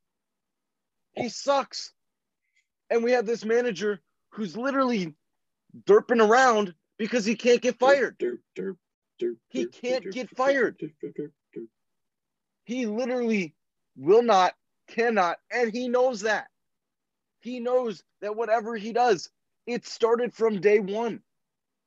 [1.14, 1.93] He sucks.
[2.90, 5.14] And we have this manager who's literally
[5.86, 8.18] derping around because he can't get fired.
[8.20, 8.78] Derp, derp,
[9.22, 10.80] derp, he can't get fired.
[12.66, 13.56] He literally
[13.98, 14.54] will not,
[14.88, 16.48] cannot, and he knows that.
[17.42, 19.30] He knows that whatever he does,
[19.68, 21.22] it started from day one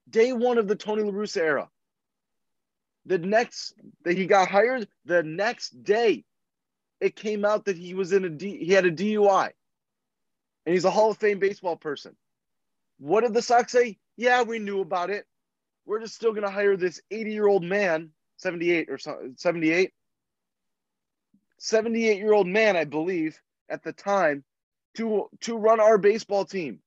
[0.09, 1.69] day one of the Tony La Russa era.
[3.07, 6.25] The next that he got hired, the next day,
[7.01, 9.51] it came out that he was in a D, he had a DUI,
[10.67, 12.15] and he's a Hall of Fame baseball person.
[12.99, 13.99] What did the Sox say?
[14.17, 15.25] Yeah, we knew about it.
[15.87, 19.93] We're just still going to hire this 80 year old man, 78 or so, 78,
[21.59, 24.45] 78 year old man, I believe, at the time,
[24.97, 26.81] to to run our baseball team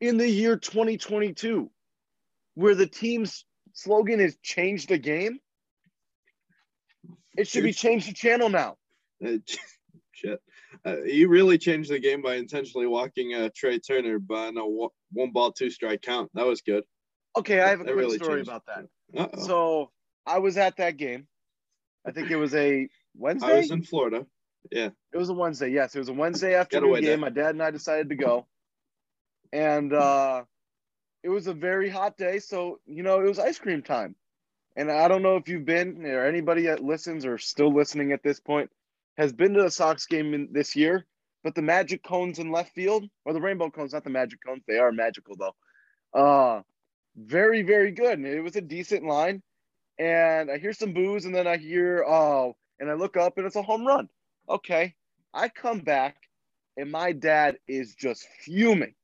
[0.00, 1.70] in the year 2022
[2.54, 5.38] where the team's slogan is change the game.
[7.36, 8.76] It should be change the channel now.
[10.10, 10.42] Shit.
[10.86, 15.30] Uh, you really changed the game by intentionally walking uh, Trea Turner by a one
[15.32, 16.30] ball, two strike count.
[16.34, 16.84] That was good.
[17.36, 18.86] Okay, I have a that quick really story about that.
[19.16, 19.46] Uh-oh.
[19.46, 19.90] So
[20.26, 21.26] I was at that game.
[22.06, 23.46] I think it was a Wednesday.
[23.52, 24.26] I was in Florida.
[24.70, 24.90] Yeah.
[25.12, 25.70] It was a Wednesday.
[25.70, 27.02] Yes, it was a Wednesday afternoon game.
[27.02, 27.16] Day.
[27.16, 28.46] My dad and I decided to go.
[29.52, 30.44] And uh
[31.22, 34.14] it was a very hot day, so you know it was ice cream time.
[34.76, 38.22] And I don't know if you've been or anybody that listens or still listening at
[38.22, 38.70] this point
[39.18, 41.04] has been to a Sox game in, this year,
[41.42, 44.62] but the magic cones in left field or the rainbow cones, not the magic cones,
[44.66, 45.54] they are magical though.
[46.18, 46.62] Uh,
[47.16, 48.18] very very good.
[48.18, 49.42] And it was a decent line,
[49.98, 53.46] and I hear some boos, and then I hear oh, and I look up and
[53.46, 54.08] it's a home run.
[54.48, 54.94] Okay,
[55.34, 56.16] I come back,
[56.76, 58.94] and my dad is just fuming.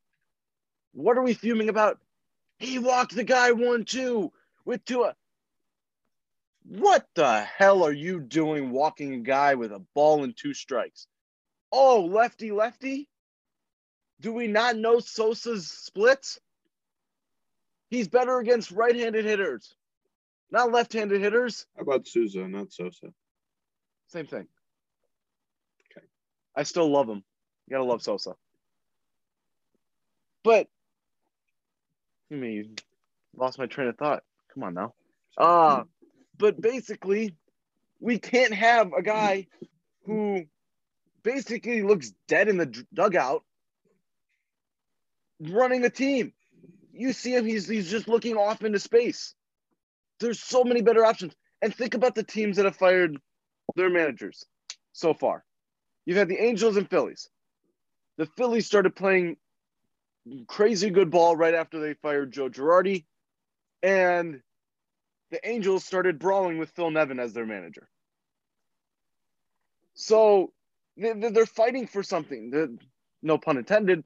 [0.93, 1.99] What are we fuming about?
[2.59, 4.33] He walked the guy one two
[4.65, 5.11] with two.
[6.67, 11.07] What the hell are you doing walking a guy with a ball and two strikes?
[11.71, 13.09] Oh, lefty, lefty?
[14.21, 16.39] Do we not know Sosa's splits?
[17.91, 19.75] He's better against right handed hitters,
[20.51, 21.67] not left handed hitters.
[21.77, 23.09] How about Sousa, not Sosa?
[24.09, 24.47] Same thing.
[25.91, 26.07] Okay.
[26.57, 27.23] I still love him.
[27.67, 28.35] You gotta love Sosa.
[30.43, 30.69] But
[32.33, 32.77] I mean,
[33.37, 34.23] lost my train of thought.
[34.53, 34.95] Come on now.
[35.37, 35.85] Uh,
[36.39, 37.37] but basically,
[38.01, 39.47] we can't have a guy
[40.05, 40.45] who
[41.23, 43.43] basically looks dead in the dugout
[45.41, 46.33] running a team.
[46.93, 49.35] You see him, he's, he's just looking off into space.
[50.21, 51.35] There's so many better options.
[51.61, 53.17] And think about the teams that have fired
[53.75, 54.45] their managers
[54.93, 55.45] so far.
[56.05, 57.29] You've had the Angels and Phillies.
[58.19, 59.37] The Phillies started playing
[60.47, 63.05] crazy good ball right after they fired Joe Girardi,
[63.83, 64.41] and
[65.35, 67.89] the Angels started brawling with Phil Nevin as their manager.
[69.95, 70.53] So
[70.97, 72.79] they're fighting for something.
[73.21, 74.05] No pun intended,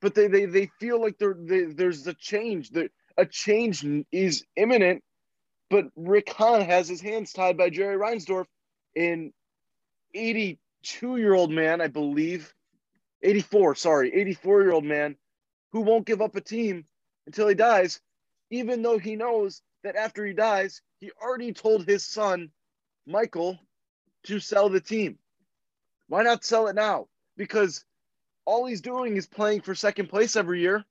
[0.00, 2.70] but they they, they feel like they're, they, there's a change.
[2.70, 5.04] That a change is imminent.
[5.68, 8.46] But Rick Hahn has his hands tied by Jerry Reinsdorf,
[8.96, 9.34] an
[10.14, 12.54] 82 year old man, I believe,
[13.22, 13.74] 84.
[13.74, 15.16] Sorry, 84 year old man
[15.72, 16.86] who won't give up a team
[17.26, 18.00] until he dies,
[18.48, 22.50] even though he knows that after he dies, he already told his son,
[23.06, 23.58] Michael,
[24.24, 25.18] to sell the team.
[26.08, 27.08] Why not sell it now?
[27.36, 27.84] Because
[28.44, 30.84] all he's doing is playing for second place every year.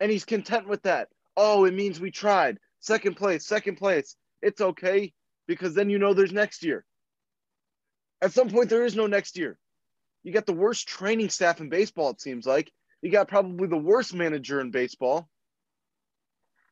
[0.00, 1.08] And he's content with that.
[1.36, 2.58] Oh, it means we tried.
[2.80, 4.16] Second place, second place.
[4.42, 5.12] It's okay
[5.46, 6.84] because then you know there's next year.
[8.20, 9.58] At some point, there is no next year.
[10.22, 12.72] You got the worst training staff in baseball, it seems like.
[13.02, 15.28] You got probably the worst manager in baseball.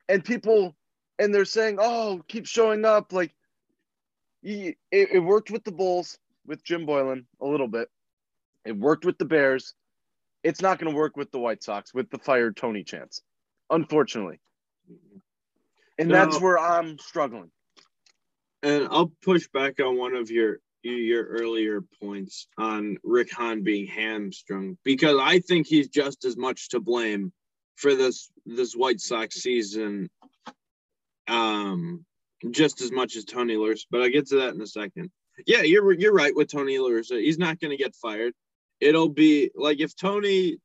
[0.08, 0.74] And people,
[1.18, 3.12] and they're saying, oh, keep showing up.
[3.12, 3.34] Like,
[4.42, 6.18] it, it worked with the Bulls.
[6.46, 7.88] with Jim Boylan a little bit.
[8.66, 9.74] It worked with the Bears.
[10.42, 13.22] It's not going to work with the White Sox with the fired Tony Chance,
[13.70, 14.40] unfortunately.
[15.98, 16.14] And No.
[16.14, 17.50] that's where I'm struggling.
[18.62, 23.86] And I'll push back on one of your your earlier points on Rick Hahn being
[23.86, 27.32] hamstrung because I think he's just as much to blame
[27.76, 30.08] for this this White Sox season,
[31.28, 32.04] um,
[32.50, 33.86] just as much as Tony La Russa.
[33.90, 35.10] But I'll get to that in a second.
[35.46, 37.20] Yeah, you're you're right with Tony La Russa.
[37.20, 38.32] He's not going to get fired.
[38.80, 40.58] It'll be like if Tony,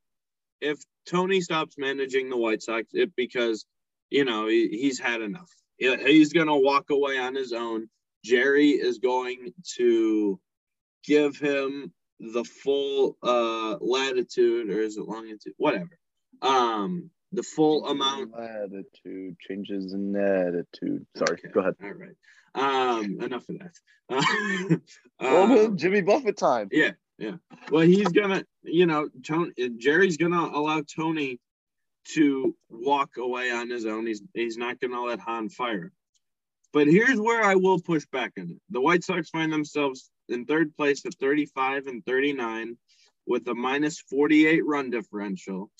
[0.60, 3.64] if Tony stops managing the White Sox, it because
[4.10, 5.50] you know he, he's had enough.
[5.78, 7.88] He- He's going to walk away on his own.
[8.24, 10.38] Jerry is going to
[11.04, 15.88] give him the full uh latitude or is it longitude whatever
[16.42, 21.06] um the full amount Latitude changes in attitude.
[21.16, 21.48] Sorry, Okay.
[21.52, 21.74] go ahead.
[21.82, 22.16] all right
[22.54, 23.72] um enough of that
[25.20, 26.68] well, Um, Jimmy Buffett time.
[26.72, 27.34] yeah yeah
[27.70, 31.38] well he's gonna you know tony jerry's gonna allow tony
[32.14, 35.92] to walk away on his own he's he's not gonna let Hahn fire
[36.72, 40.46] but here's where i will push back on it the white sox find themselves in
[40.46, 42.76] third place at 35 and 39
[43.26, 45.70] with a minus 48 run differential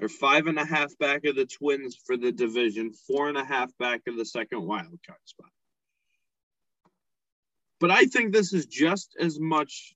[0.00, 3.44] or five and a half back of the twins for the division four and a
[3.44, 5.50] half back of the second wild card spot
[7.78, 9.94] but i think this is just as much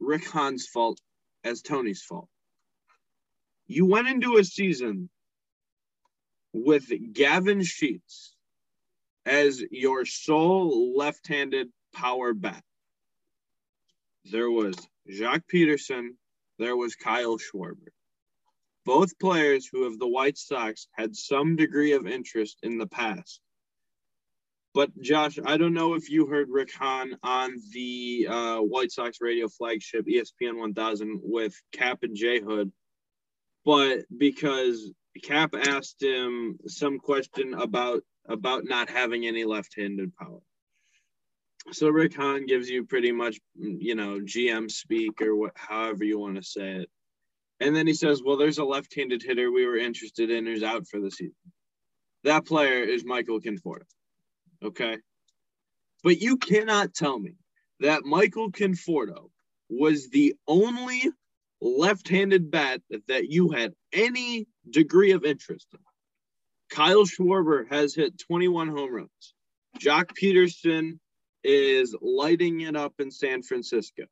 [0.00, 1.00] Rick Hahn's fault
[1.44, 2.28] as Tony's fault.
[3.66, 5.10] You went into a season
[6.52, 8.34] with Gavin Sheets
[9.26, 12.62] as your sole left handed power bat.
[14.30, 14.74] There was
[15.10, 16.10] Joc Pederson,
[16.58, 17.92] there was Kyle Schwarber.
[18.88, 23.38] Both players who have the White Sox had some degree of interest in the past.
[24.72, 29.18] But Josh, I don't know if you heard Rick Hahn on the uh, White Sox
[29.20, 32.72] radio flagship ESPN 1000 with Kap and J Hood,
[33.62, 34.90] but because
[35.22, 40.40] Kap asked him some question about about not having any left-handed power.
[41.72, 46.18] So Rick Hahn gives you pretty much, you know, GM speak or what, however you
[46.18, 46.90] want to say it,
[47.60, 50.86] and then he says, "Well, there's a left-handed hitter we were interested in who's out
[50.86, 51.34] for the season.
[52.24, 53.86] That player is Michael Conforto."
[54.62, 54.98] Okay.
[56.02, 57.34] But you cannot tell me
[57.80, 59.30] that Michael Conforto
[59.68, 61.10] was the only
[61.60, 65.80] left handed bat that you had any degree of interest in.
[66.70, 69.34] Kyle Schwarber has hit 21 home runs.
[69.78, 70.98] Joc Pederson
[71.42, 74.04] is lighting it up in San Francisco.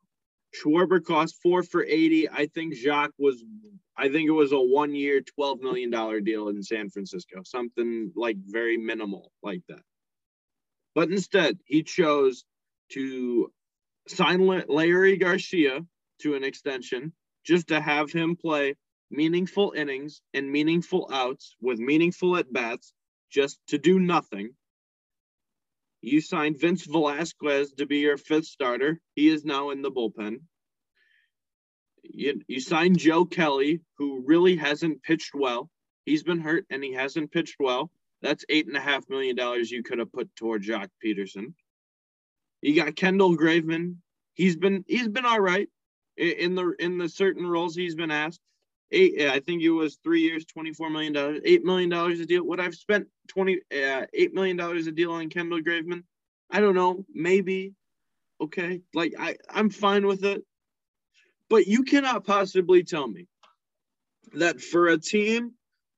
[0.55, 2.29] Schwarber cost four for 80.
[2.29, 3.43] I think Joc was,
[3.97, 8.37] I think it was a one year, $12 million deal in San Francisco, something like
[8.45, 9.81] very minimal like that.
[10.95, 12.43] But instead, he chose
[12.93, 13.51] to
[14.07, 15.85] sign Larry Garcia
[16.21, 17.13] to an extension
[17.45, 18.75] just to have him play
[19.11, 22.93] meaningful innings and meaningful outs with meaningful at bats
[23.29, 24.55] just to do nothing.
[26.07, 29.01] You signed Vince Velasquez to be your fifth starter.
[29.15, 30.39] He is now in the bullpen.
[32.01, 35.69] You, you signed Joe Kelly, who really hasn't pitched well.
[36.05, 37.91] He's been hurt and he hasn't pitched well.
[38.21, 41.53] That's eight and a half million dollars you could have put toward Joc Pederson.
[42.61, 43.97] You got Kendall Graveman.
[44.33, 45.67] He's been he's been all right
[46.15, 48.39] in the in the certain roles he's been asked.
[48.91, 52.25] Eight, I think it was three years, twenty four million dollars, eight million dollars a
[52.25, 52.43] deal.
[52.45, 56.03] Would I've spent twenty uh, eight million dollars a deal on Kendall Graveman?
[56.49, 57.73] I don't know, maybe.
[58.39, 60.41] Okay, like I I'm fine with it,
[61.49, 63.27] but you cannot possibly tell me
[64.33, 65.51] that for a team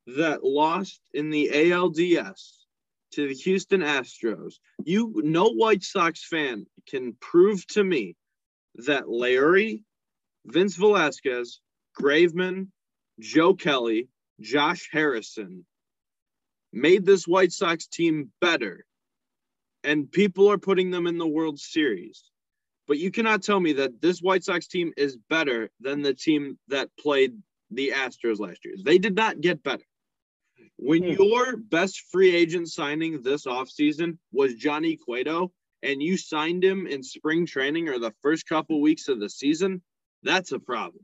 [0.07, 2.65] that lost in the ALDS
[3.11, 8.15] to the Houston Astros, you no White Sox fan can prove to me
[8.75, 9.83] that Larry,
[10.45, 11.59] Vince Velasquez,
[11.99, 12.67] Graveman,
[13.19, 14.07] Joe Kelly,
[14.39, 15.65] Josh Harrison
[16.71, 18.85] made this White Sox team better.
[19.83, 22.23] And people are putting them in the World Series.
[22.87, 26.57] But you cannot tell me that this White Sox team is better than the team
[26.67, 27.33] that played
[27.71, 28.75] the Astros last year.
[28.83, 29.83] They did not get better.
[30.77, 31.11] When Hmm.
[31.11, 35.53] your best free agent signing this offseason was Johnny Cueto,
[35.83, 39.81] and you signed him in spring training or the first couple weeks of the season,
[40.23, 41.03] that's a problem.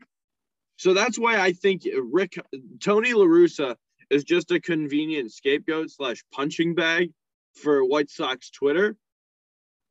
[0.78, 2.36] So that's why I think Rick
[2.82, 3.76] Tony LaRussa
[4.10, 7.12] is just a convenient scapegoat slash punching bag
[7.56, 8.98] for White Sox Twitter.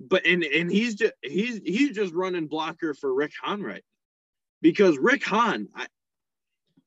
[0.01, 3.85] But and and he's just he's he's just running blocker for Rick Hahn right
[4.61, 5.87] because Rick Hahn, I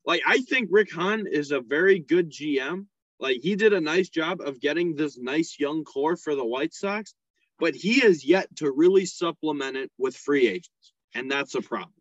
[0.05, 2.85] like I think Rick Hahn is a very good GM.
[3.19, 6.73] Like he did a nice job of getting this nice young core for the White
[6.73, 7.13] Sox.
[7.59, 11.96] but he has yet to really supplement it with free agents, and that's a problem.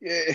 [0.00, 0.34] Yeah.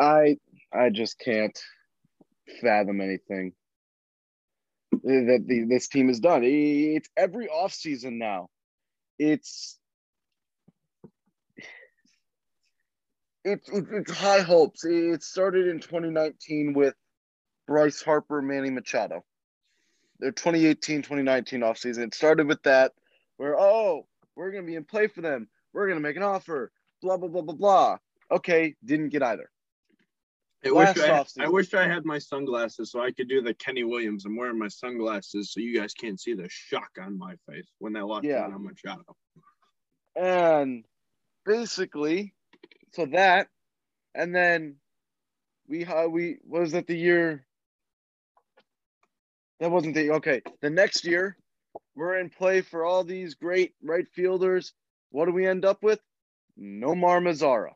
[0.00, 0.38] I
[0.72, 1.58] I just can't
[2.60, 3.52] fathom anything
[5.02, 6.42] that the, this team has done.
[6.44, 8.48] It's every offseason now.
[9.18, 9.78] It's
[13.44, 14.84] it's it's high hopes.
[14.84, 16.94] It started in 2019 with
[17.66, 19.24] Bryce Harper, Manny Machado.
[20.20, 22.06] Their 2018 2019 offseason.
[22.06, 22.92] It started with that,
[23.36, 25.48] where, oh, we're going to be in play for them.
[25.74, 26.72] We're going to make an offer.
[27.02, 27.98] Blah, blah, blah, blah, blah.
[28.30, 29.50] Okay, didn't get either.
[30.64, 33.52] I wish I, had, I wish I had my sunglasses so I could do the
[33.52, 34.24] Kenny Williams.
[34.24, 37.92] I'm wearing my sunglasses so you guys can't see the shock on my face when
[37.92, 38.44] they lost yeah.
[38.44, 39.14] on Machado.
[40.16, 40.84] And
[41.44, 42.32] basically,
[42.94, 43.48] so that,
[44.14, 44.76] and then
[45.68, 47.44] we uh, we was that the year
[49.60, 50.42] that wasn't the okay.
[50.60, 51.36] The next year,
[51.94, 54.72] we're in play for all these great right fielders.
[55.14, 56.00] What do we end up with?
[56.60, 57.70] Nomar Mazara.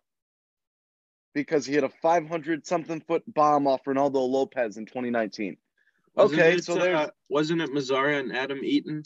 [1.35, 5.57] Because he had a 500 something foot bomb off Reynaldo Lopez in 2019.
[6.17, 9.05] Wasn't okay, it, so there's uh, wasn't it Mazara and Adam Eaton?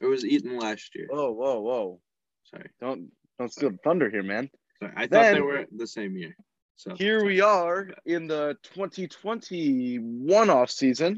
[0.00, 1.08] Or was Eaton last year?
[1.10, 2.00] Whoa, whoa, whoa.
[2.44, 2.70] Sorry.
[2.80, 3.08] Don't
[3.40, 4.48] don't steal the thunder here, man.
[4.78, 4.92] Sorry.
[4.94, 6.36] I thought then, they were the same year.
[6.76, 11.16] So here we are in the 2021 off season.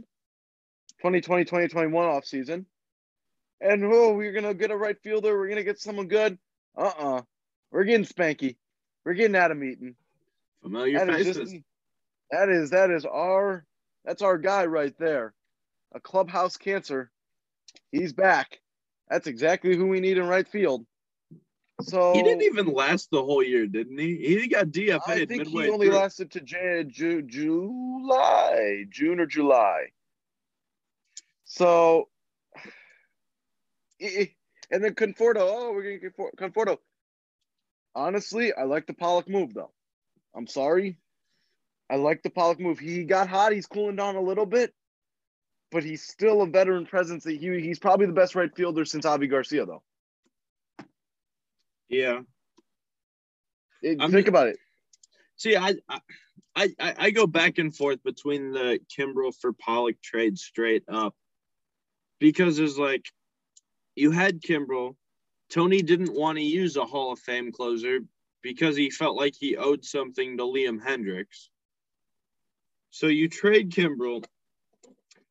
[1.01, 2.65] 2020 2021 off season.
[3.61, 5.39] And oh, we're gonna get a right fielder.
[5.39, 6.39] We're gonna get someone good.
[6.77, 7.17] Uh uh-uh.
[7.17, 7.23] uh.
[7.71, 8.57] we are getting Spanky.
[9.05, 9.97] We're getting Adam Eaton.
[10.63, 11.37] Familiar that faces.
[11.37, 11.65] Is just,
[12.31, 13.65] that is that is our
[14.05, 15.35] that's our guy right there.
[15.95, 17.11] A clubhouse cancer.
[17.93, 18.61] He's back.
[19.09, 20.87] That's exactly who we need in right field.
[21.83, 24.17] So he didn't even last the whole year, didn't he?
[24.17, 25.01] He got DFA.
[25.07, 25.97] I think he only through.
[25.97, 29.87] lasted to J- Ju- July, June or July.
[31.45, 32.09] So,
[34.75, 35.39] and then Conforto.
[35.39, 36.79] Oh, we're gonna get Conforto.
[37.95, 39.71] Honestly, I like the Pollock move though.
[40.35, 40.99] I'm sorry.
[41.89, 42.81] I like the Pollock move.
[42.81, 43.53] He got hot.
[43.53, 44.75] He's cooling down a little bit,
[45.71, 47.23] but he's still a veteran presence.
[47.23, 49.83] That he, he's probably the best right fielder since Avi Garcia, though.
[51.89, 52.23] Yeah.
[53.81, 54.57] It, think about it.
[55.37, 56.01] See, I, I,
[56.81, 61.15] I, I go back and forth between the Kimbrel for Pollock trade straight up
[62.19, 63.05] because it's like
[63.97, 64.97] you had Kimbrel.
[65.51, 68.01] Tony didn't want to use a Hall of Fame closer
[68.43, 71.49] because he felt like he owed something to Liam Hendriks.
[72.91, 74.25] So you trade Kimbrel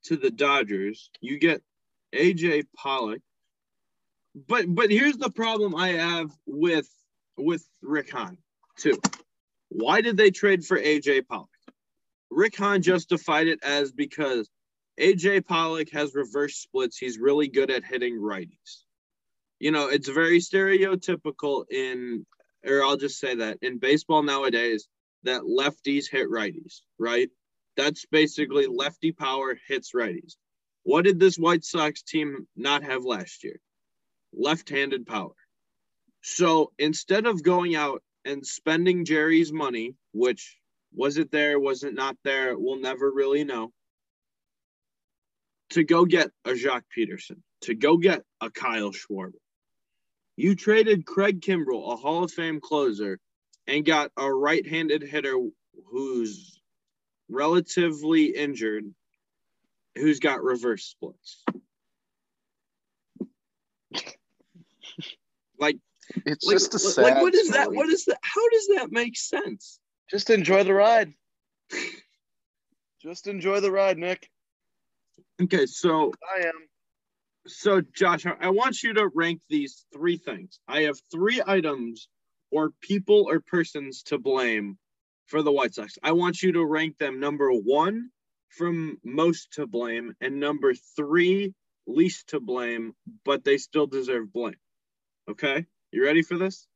[0.06, 1.10] to the Dodgers.
[1.22, 1.62] You get
[2.14, 3.22] AJ Pollock.
[4.48, 6.90] But but here's the problem I have with
[7.38, 8.38] with Rick Hahn
[8.78, 9.00] too.
[9.70, 11.50] Why did they trade for AJ Pollock?
[12.30, 14.50] Rick Hahn justified it as because
[15.00, 16.98] AJ Pollock has reverse splits.
[16.98, 18.84] He's really good at hitting righties.
[19.60, 22.26] You know, it's very stereotypical in,
[22.66, 24.88] or I'll just say that in baseball nowadays,
[25.24, 27.30] that lefties hit righties, right?
[27.76, 30.36] That's basically lefty power hits righties.
[30.84, 33.60] What did this White Sox team not have last year?
[34.34, 35.34] Left handed power.
[36.22, 40.58] So instead of going out and spending Jerry's money, which
[40.94, 43.72] was it there, was it not there, we'll never really know
[45.74, 49.32] to go get a Joc Pederson, to go get a Kyle Schwarber.
[50.36, 53.20] You traded Craig Kimbrel, a Hall of Fame closer,
[53.68, 55.36] and got a right handed hitter
[55.90, 56.60] who's
[57.30, 58.86] relatively injured,
[59.96, 61.44] who's got reverse splits.
[65.60, 65.78] like,
[66.26, 67.60] it's like, just a sad like what is story.
[67.60, 67.74] that?
[67.74, 68.20] What is that?
[68.22, 69.80] How does that make sense?
[70.10, 71.14] Just enjoy the ride.
[73.02, 74.30] just enjoy the ride, Nick.
[75.42, 76.54] Okay, so I am.
[77.46, 80.60] So, Josh, I want you to rank these three things.
[80.68, 82.08] I have three items
[82.52, 84.78] or people or persons to blame
[85.28, 85.98] for the White Sox.
[86.02, 88.10] I want you to rank them number one
[88.50, 91.54] from most to blame and number three
[91.88, 92.94] least to blame,
[93.26, 94.56] but they still deserve blame.
[95.30, 96.68] Okay, you ready for this?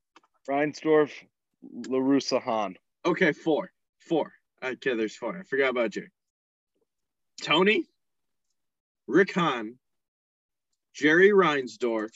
[0.50, 1.12] Reinsdorf,
[1.64, 2.76] La Russa, Hahn.
[3.06, 3.72] Okay, four.
[4.00, 4.34] Four.
[4.64, 5.38] Okay, there's four.
[5.38, 6.08] I forgot about you.
[7.42, 7.86] Tony,
[9.08, 9.76] Rick Hahn,
[10.93, 12.12] Jerry Reinsdorf,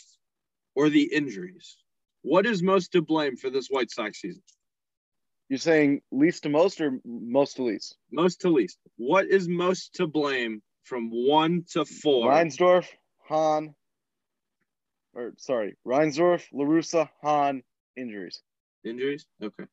[0.75, 1.77] or the injuries?
[2.21, 4.43] What is most to blame for this White Sox season?
[5.49, 7.97] You're saying least to most or most to least?
[8.11, 8.77] Most to least.
[8.97, 12.29] What is most to blame from one to four?
[12.31, 12.87] Reinsdorf,
[13.27, 13.73] Hahn,
[15.13, 17.63] or sorry, Reinsdorf, La Russa, Hahn,
[17.97, 18.41] injuries.
[18.83, 19.25] Injuries?
[19.41, 19.65] Okay.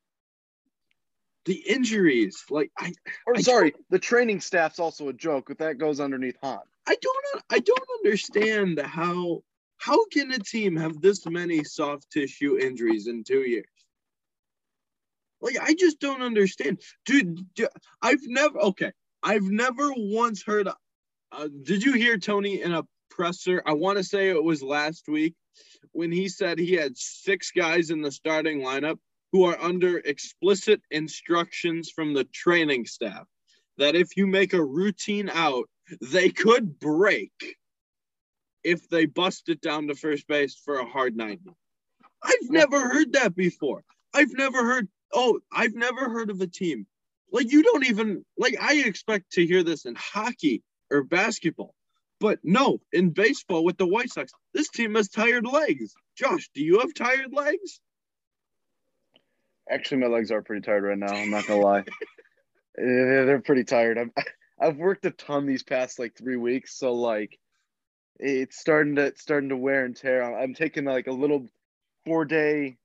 [1.48, 2.44] The injuries.
[2.50, 2.92] Like I,
[3.26, 6.60] Or I sorry, the training staff's also a joke, but that goes underneath Hahn.
[6.86, 9.42] I don't, I don't understand how
[9.78, 13.64] how can a team have this many soft tissue injuries in two years?
[15.40, 17.46] Like I just don't understand, dude.
[17.54, 17.66] d-
[18.02, 18.92] I've never okay.
[19.22, 20.68] I've never once heard.
[21.32, 23.62] Uh, did you hear Tony in a presser?
[23.64, 25.34] I want to say it was last week
[25.92, 28.98] when he said he had six guys in the starting lineup
[29.32, 33.26] who are under explicit instructions from the training staff
[33.76, 35.68] that if you make a routine out,
[36.00, 37.32] they could break
[38.64, 41.42] if they bust it down to first base for a hard 90.
[42.22, 43.84] I've never heard that before.
[44.12, 46.86] I've never heard, oh, I've never heard of a team.
[47.30, 51.74] Like, you don't even, like, I expect to hear this in hockey or basketball.
[52.20, 55.94] But no, in baseball with the White Sox, this team has tired legs.
[56.16, 57.80] Josh, do you have tired legs?
[59.70, 61.12] Actually, my legs are pretty tired right now.
[61.12, 61.84] I'm not gonna lie.
[62.76, 63.98] They're pretty tired.
[63.98, 64.10] I've
[64.60, 67.38] I've worked a ton these past like three weeks, so like
[68.18, 70.22] it's starting to it's starting to wear and tear.
[70.22, 71.46] I'm, I'm taking like a little
[72.04, 72.76] four day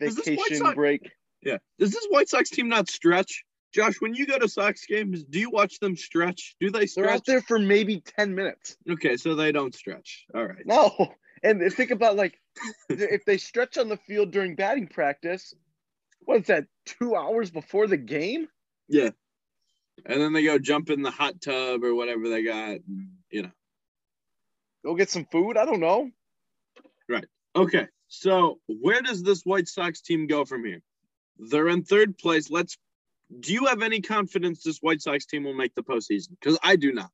[0.00, 1.10] Is this White vacation Sox- break.
[1.42, 1.58] Yeah.
[1.78, 3.44] Does this White Sox team not stretch?
[3.72, 6.56] Josh, when you go to Sox games, do you watch them stretch?
[6.60, 7.06] Do they stretch?
[7.06, 8.76] They're out there for maybe ten minutes.
[8.88, 10.26] Okay, so they don't stretch.
[10.34, 10.66] All right.
[10.66, 12.38] No, and think about like
[12.88, 15.54] if they stretch on the field during batting practice.
[16.24, 16.66] What's that?
[16.86, 18.48] Two hours before the game?
[18.88, 19.10] Yeah.
[20.06, 22.78] And then they go jump in the hot tub or whatever they got,
[23.30, 23.50] you know.
[24.84, 25.56] Go get some food?
[25.56, 26.10] I don't know.
[27.08, 27.26] Right.
[27.54, 30.80] Okay, so where does this White Sox team go from here?
[31.38, 32.50] They're in third place.
[32.50, 32.76] Let's.
[33.40, 36.30] Do you have any confidence this White Sox team will make the postseason?
[36.30, 37.10] Because I do not.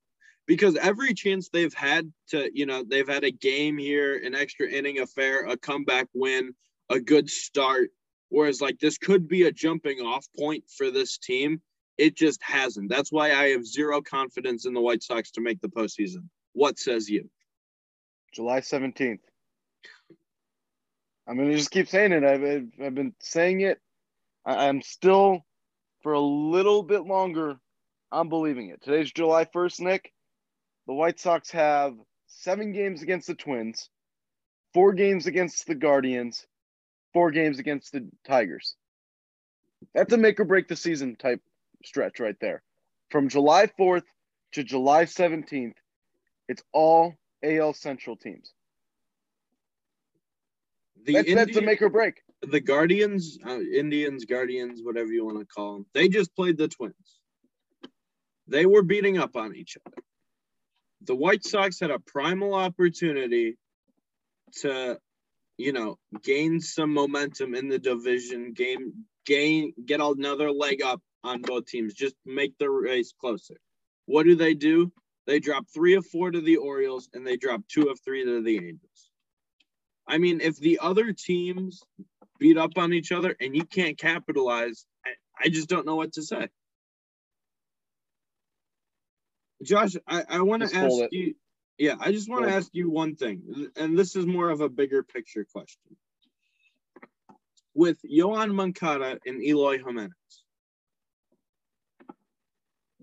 [0.47, 4.69] Because every chance they've had to, you know, they've had a game here, an extra
[4.69, 6.55] inning affair, a comeback win,
[6.89, 7.91] a good start.
[8.31, 11.63] Whereas, like, this could be a jumping off point for this team.
[11.97, 12.91] It just hasn't.
[12.91, 16.29] That's why I have zero confidence in the White Sox to make the postseason.
[16.53, 17.29] What says you?
[18.33, 19.21] July 17th.
[21.27, 22.25] I'm going to just keep saying it.
[22.25, 22.43] I've,
[22.83, 23.79] I've, been saying it.
[24.47, 25.45] I'm still,
[26.03, 27.57] for a little bit longer,
[28.11, 28.83] I'm believing it.
[28.83, 30.13] Today's July 1st, Nick.
[30.87, 31.95] The White Sox have
[32.29, 33.91] seven games against the Twins,
[34.73, 36.47] four games against the Guardians,
[37.19, 38.77] four games against the Tigers.
[39.93, 41.41] That's a make or break the season type
[41.85, 42.63] stretch right there.
[43.11, 44.05] From July 4th
[44.53, 45.75] to July 17th,
[46.49, 48.53] it's all AL Central teams.
[51.07, 52.23] The That's, that's a make or break.
[52.43, 56.69] the Guardians, uh, Indians, Guardians, whatever you want to call them, they just played the
[56.69, 57.19] Twins.
[58.47, 59.97] They were beating up on each other.
[61.03, 63.59] The White Sox had a primal opportunity
[64.61, 64.99] to,
[65.59, 71.43] you know, gain some momentum in the division, game, gain, get another leg up on
[71.43, 73.57] both teams, just make the race closer.
[74.07, 74.93] What do they do?
[75.27, 78.41] They drop three of four to the Orioles and they drop two of three to
[78.41, 79.11] the Angels.
[80.07, 81.83] I mean, if the other teams
[82.39, 85.11] beat up on each other and you can't capitalize, I,
[85.45, 86.49] I just don't know what to say.
[89.63, 91.35] Josh, I, I want to ask you.
[91.79, 94.69] Yeah, I just want to ask you one thing, and this is more of a
[94.69, 95.97] bigger picture question.
[97.75, 100.13] With Yoan Moncada and Eloy Jimenez,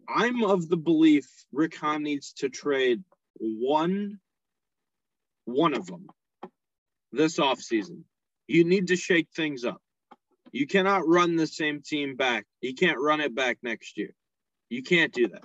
[0.09, 3.03] I'm of the belief Rick Hahn needs to trade
[3.39, 4.19] one,
[5.45, 6.07] one of them
[7.15, 8.01] this offseason.
[8.47, 9.81] You need to shake things up.
[10.51, 12.45] You cannot run the same team back.
[12.61, 14.13] You can't run it back next year.
[14.69, 15.43] You can't do that.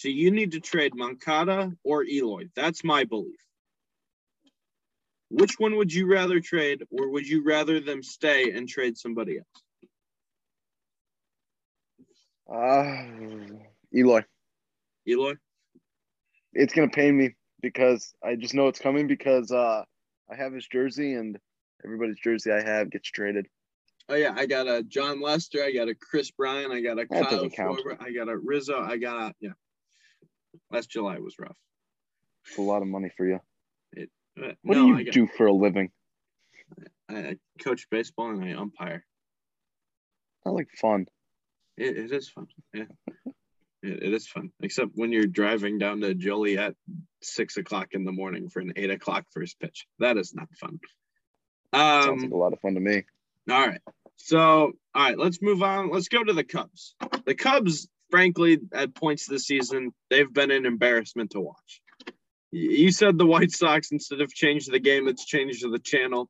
[0.00, 2.48] So you need to trade Moncada or Eloy.
[2.56, 3.36] That's my belief.
[5.28, 9.40] Which one would you rather trade, or would you rather them stay and trade somebody
[9.40, 9.46] else?
[12.50, 13.58] Uh,
[13.94, 14.24] Eloy,
[15.06, 15.34] Eloy?
[16.54, 19.84] it's gonna pain me because I just know it's coming because uh,
[20.30, 21.38] I have his jersey and
[21.84, 23.48] everybody's jersey I have gets traded.
[24.08, 27.06] Oh yeah, I got a Jon Lester, I got a Kris Bryant, I got a
[27.10, 27.76] That Kyle.
[27.76, 29.50] Schwarber, I got a Rizzo, I got a yeah.
[30.70, 31.56] Last July was rough.
[32.46, 33.40] It's a lot of money for you.
[34.36, 35.90] But What no, do you I got, do for a living?
[37.10, 39.04] I, I coach baseball and I umpire.
[40.46, 41.06] Not like fun.
[41.76, 42.46] It, it is fun.
[42.72, 42.84] Yeah.
[43.82, 46.74] It, it is fun, except when you're driving down to Joliet
[47.22, 49.86] six o'clock in the morning for an eight o'clock first pitch.
[50.00, 50.78] That is not fun.
[51.74, 53.04] Sounds Um, like a lot of fun to me.
[53.50, 53.80] all right.
[54.16, 55.90] So, all right, let's move on.
[55.90, 56.94] Let's go to the Cubs.
[57.24, 61.82] The Cubs, frankly, at points this season, they've been an embarrassment to watch.
[62.52, 66.28] You said the White Sox, instead of change the game, it's changed the channel.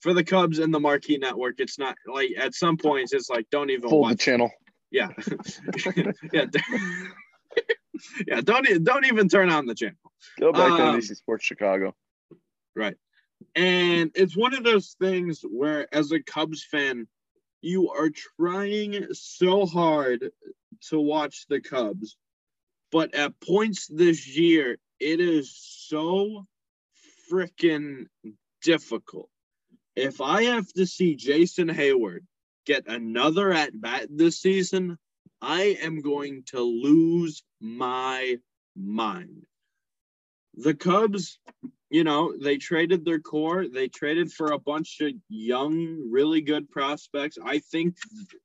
[0.00, 3.46] For the Cubs and the Marquee Network, it's not like at some points, it's like,
[3.50, 4.50] don't even Fold the channel.
[4.90, 5.10] Yeah,
[6.32, 6.46] yeah,
[8.26, 8.40] yeah.
[8.42, 9.96] Don't don't even turn on the channel.
[10.40, 11.94] Go back to Um, NBC Sports Chicago.
[12.74, 12.96] Right.
[13.54, 17.06] And it's one of those things where, as a Cubs fan,
[17.62, 20.30] you are trying so hard
[20.88, 22.16] to watch the Cubs,
[22.90, 25.56] but at points this year, it is
[25.88, 26.46] so
[27.32, 28.06] freaking
[28.62, 29.30] difficult.
[29.94, 32.20] If I have to see Jason Heyward
[32.66, 34.98] get another at bat this season,
[35.40, 38.38] I am going to lose my
[38.76, 39.44] mind.
[40.54, 41.38] The Cubs
[41.92, 43.68] you know, they traded their core.
[43.68, 47.36] They traded for a bunch of young, really good prospects.
[47.44, 47.96] I think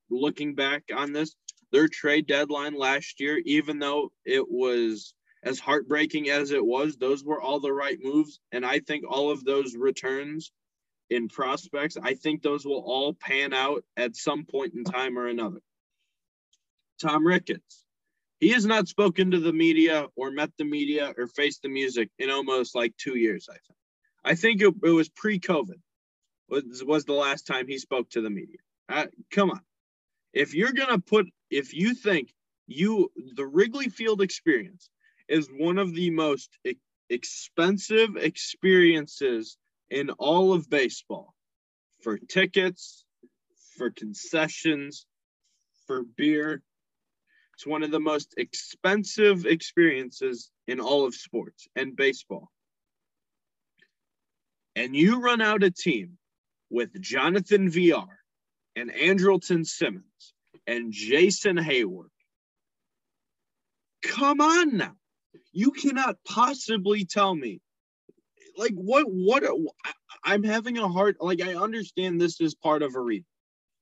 [0.09, 1.33] looking back on this,
[1.71, 7.23] their trade deadline last year, even though it was as heartbreaking as it was, those
[7.23, 8.37] were all the right moves.
[8.51, 10.51] And I think all of those returns
[11.09, 15.27] in prospects, I think those will all pan out at some point in time or
[15.27, 15.61] another.
[17.01, 17.85] Tom Ricketts,
[18.39, 22.09] he has not spoken to the media or met the media or faced the music
[22.19, 23.47] in almost like two years.
[23.49, 23.77] I think.
[24.23, 25.79] I think it, it was pre-COVID
[26.49, 28.57] was was the last time he spoke to the media.
[28.89, 29.61] Uh, come on,
[30.33, 32.33] if you're gonna put, if you think
[32.67, 34.89] you the Wrigley Field experience
[35.27, 36.75] is one of the most e-
[37.09, 39.57] expensive experiences
[39.89, 41.33] in all of baseball
[42.01, 43.05] for tickets,
[43.77, 45.05] for concessions,
[45.85, 46.61] for beer.
[47.57, 52.51] It's one of the most expensive experiences in all of sports and baseball.
[54.75, 56.19] And you run out a team
[56.69, 58.19] with Jonathan Villar
[58.75, 60.35] and Andrelton Simmons
[60.67, 62.11] and Jason Heyward.
[64.03, 64.93] Come on now.
[65.51, 67.59] You cannot possibly tell me
[68.55, 69.43] like what what
[70.23, 73.25] I'm having a hard like I understand this is part of a read.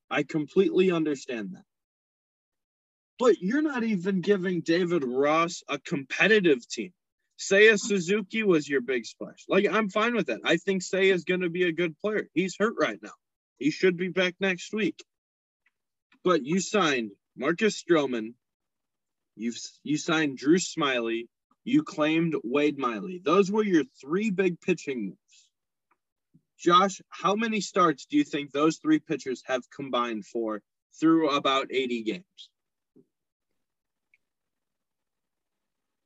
[0.10, 1.66] I completely understand that
[3.20, 6.92] but you're not even giving David Ross a competitive team.
[7.38, 9.46] Seiya Suzuki was your big splash.
[9.50, 10.42] Like, I'm fine with that.
[10.46, 12.30] I think Seiya is going to be a good player.
[12.34, 13.12] He's hurt right now.
[13.58, 15.04] He should be back next week.
[16.24, 18.34] But you signed Marcus Stroman.
[19.36, 21.28] You've you signed Drew Smyly.
[21.64, 23.22] You claimed Wade Miley.
[23.24, 25.50] Those were your three big pitching moves.
[26.58, 30.62] Josh, how many starts do you think those three pitchers have combined for
[31.00, 32.50] through about 80 games?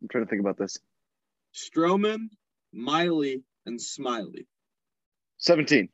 [0.02, 0.78] I'm trying to think about this.
[1.54, 2.30] Stroman,
[2.74, 4.45] Miley, and Smyly.
[5.38, 5.89] 17.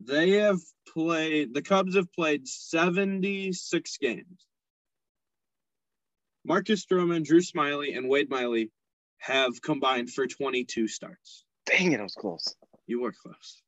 [0.00, 0.58] They have
[0.92, 4.46] played, the Cubs have played 76 games.
[6.44, 8.70] Marcus Stroman, Drew Smyly, and Wade Miley
[9.18, 11.44] have combined for 22 starts.
[11.66, 12.56] Dang it, I was close.
[12.86, 13.62] You were close.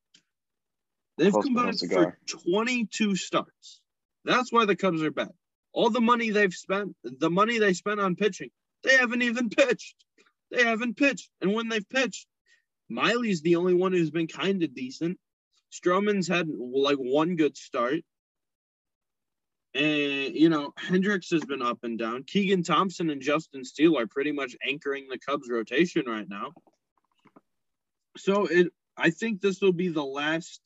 [1.16, 3.80] They've Close combined for 22 starts.
[4.24, 5.30] That's why the Cubs are bad.
[5.72, 8.50] All the money they've spent, the money they spent on pitching,
[8.84, 9.96] they haven't even pitched.
[10.50, 11.30] They haven't pitched.
[11.40, 12.26] And when they've pitched,
[12.88, 15.18] Miley's the only one who's been kind of decent.
[15.72, 18.00] Stroman's had like one good start.
[19.74, 22.22] And, you know, Hendricks has been up and down.
[22.22, 26.52] Keegan Thompson and Justin Steele are pretty much anchoring the Cubs rotation right now.
[28.16, 30.60] So it, I think this will be the last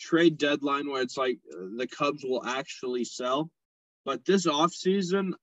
[0.00, 3.50] trade deadline where it's like uh, the Cubs will actually sell.
[4.04, 5.34] But this offseason,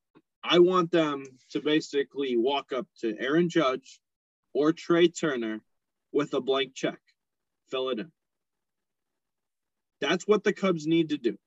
[0.44, 4.00] I want them to basically walk up to Aaron Judge
[4.54, 5.62] or Trea Turner
[6.12, 7.00] with a blank check,
[7.70, 8.12] fill it in.
[10.00, 11.38] That's what the Cubs need to do.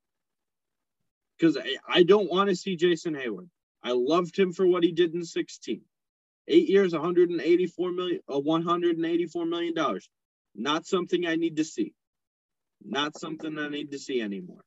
[1.38, 3.48] Because I, I don't want to see Jason Heyward.
[3.82, 5.80] I loved him for what he did in 16.
[6.48, 10.08] Eight years, 184 million, uh, 184 million dollars.
[10.54, 11.94] Not something I need to see.
[12.84, 14.64] Not something I need to see anymore.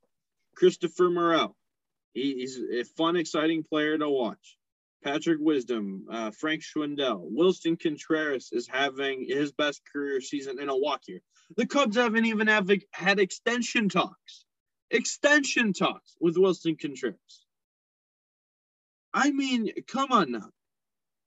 [0.56, 1.56] Christopher Morel.
[2.14, 4.58] He, he's a fun, exciting player to watch.
[5.04, 10.78] Patrick Wisdom, uh, Frank Schwindel, Willson Contreras is having his best career season in a
[10.78, 11.20] walk year.
[11.58, 14.46] The Cubs haven't even have, had extension talks.
[14.92, 17.46] Extension talks with Willson Contreras.
[19.14, 20.50] I mean, come on now.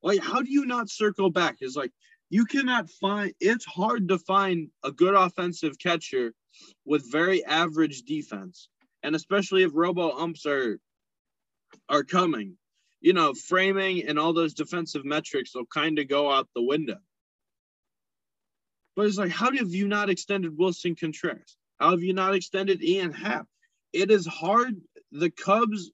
[0.03, 1.57] Like, how do you not circle back?
[1.61, 1.93] It's like
[2.31, 3.33] you cannot find.
[3.41, 6.33] It's hard to find a good offensive catcher
[6.85, 8.69] with very average defense,
[9.03, 10.79] and especially if robo umps are
[11.89, 12.57] are coming.
[13.01, 16.97] You know, framing and all those defensive metrics will kind of go out the window.
[18.97, 21.57] But it's like, how have you not extended Willson Contreras?
[21.79, 23.47] How have you not extended Ian Happ?
[23.93, 24.81] It is hard.
[25.13, 25.91] The Cubs,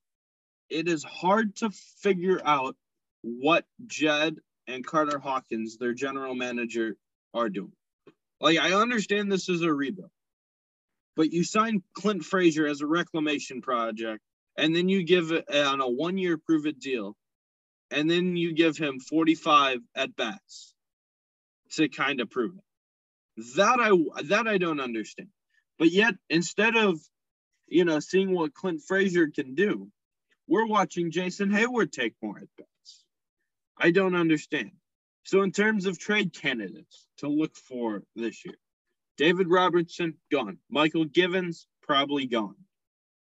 [0.71, 2.77] it is hard to figure out
[3.23, 4.37] what Jed
[4.69, 6.97] and Carter Hawkins, their general manager,
[7.35, 7.73] are doing.
[8.41, 10.11] Like, I understand this is a rebuild,
[11.17, 14.23] but you sign Clint Frazier as a reclamation project
[14.57, 17.17] and then you give it on a one year prove it deal,
[17.91, 20.75] and then you give him 45 at bats
[21.73, 23.45] to kind of prove it.
[23.57, 25.29] That I that I don't understand.
[25.79, 27.01] But yet, instead of
[27.67, 29.91] you know seeing what Clint Frazier can do,
[30.47, 33.05] we're watching Jason Heyward take more at bats.
[33.79, 34.73] I don't understand.
[35.25, 38.57] So, in terms of trade candidates to look for this year,
[39.17, 40.59] David Robertson, gone.
[40.75, 42.57] Mychal Givens, probably gone.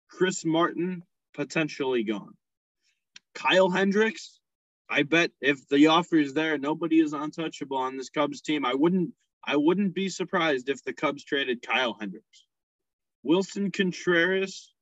[0.09, 1.03] Chris Martin,
[1.35, 2.35] potentially gone.
[3.35, 4.41] Kyle Hendricks,
[4.89, 8.65] I bet if the offer is there, nobody is untouchable on this Cubs team.
[8.65, 12.45] I wouldn't I wouldn't be surprised if the Cubs traded Kyle Hendricks.
[13.25, 14.73] Willson Contreras,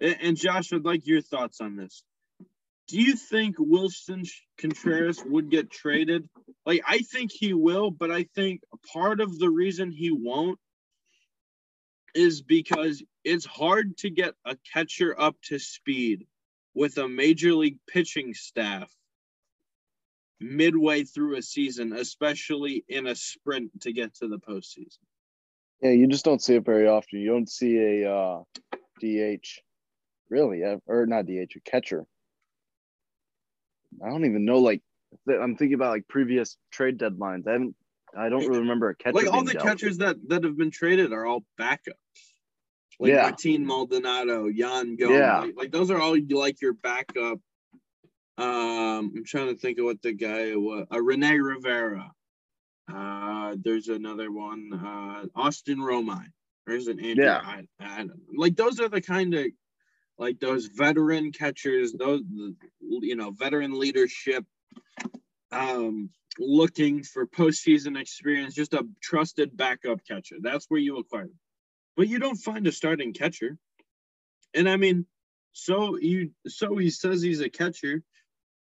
[0.00, 2.02] and Josh, I'd like your thoughts on this
[2.92, 4.28] do you think Willson
[4.58, 6.28] Contreras would get traded?
[6.66, 8.60] Like, I think he will, but I think
[8.92, 10.58] part of the reason he won't
[12.14, 16.26] is because it's hard to get a catcher up to speed
[16.74, 18.92] with a major league pitching staff
[20.38, 24.98] midway through a season, especially in a sprint to get to the postseason.
[25.80, 27.20] Yeah, you just don't see it very often.
[27.20, 28.42] You don't see a uh,
[29.00, 29.46] DH,
[30.28, 32.04] really, or not DH, a catcher
[34.04, 34.58] I don't even know.
[34.58, 34.82] Like,
[35.28, 37.46] I'm thinking about like previous trade deadlines.
[37.46, 37.76] I haven't.
[38.16, 39.14] I don't really remember a catcher.
[39.14, 39.64] Like all the dealt.
[39.64, 41.94] catchers that that have been traded are all backups.
[43.00, 43.22] Like Yeah.
[43.22, 45.12] Martin Maldonado, Yan Gomes.
[45.12, 45.40] Yeah.
[45.40, 47.38] Like, like those are all like your backup.
[48.38, 50.86] Um, I'm trying to think of what the guy was.
[50.92, 52.12] Uh, Rene Rivera.
[52.92, 54.70] Uh, there's another one.
[54.72, 56.32] Uh, Austin Romine.
[56.66, 57.24] There's an Andrew.
[57.24, 57.40] Yeah.
[57.42, 58.14] I, I don't know.
[58.36, 59.46] Like those are the kind of
[60.18, 61.92] like those veteran catchers.
[61.92, 62.22] Those
[62.80, 64.44] you know veteran leadership.
[65.50, 70.36] Um, looking for postseason experience, just a trusted backup catcher.
[70.40, 71.38] That's where you acquire them.
[71.96, 73.58] But you don't find a starting catcher.
[74.54, 75.06] And I mean,
[75.52, 78.02] so you so he says he's a catcher,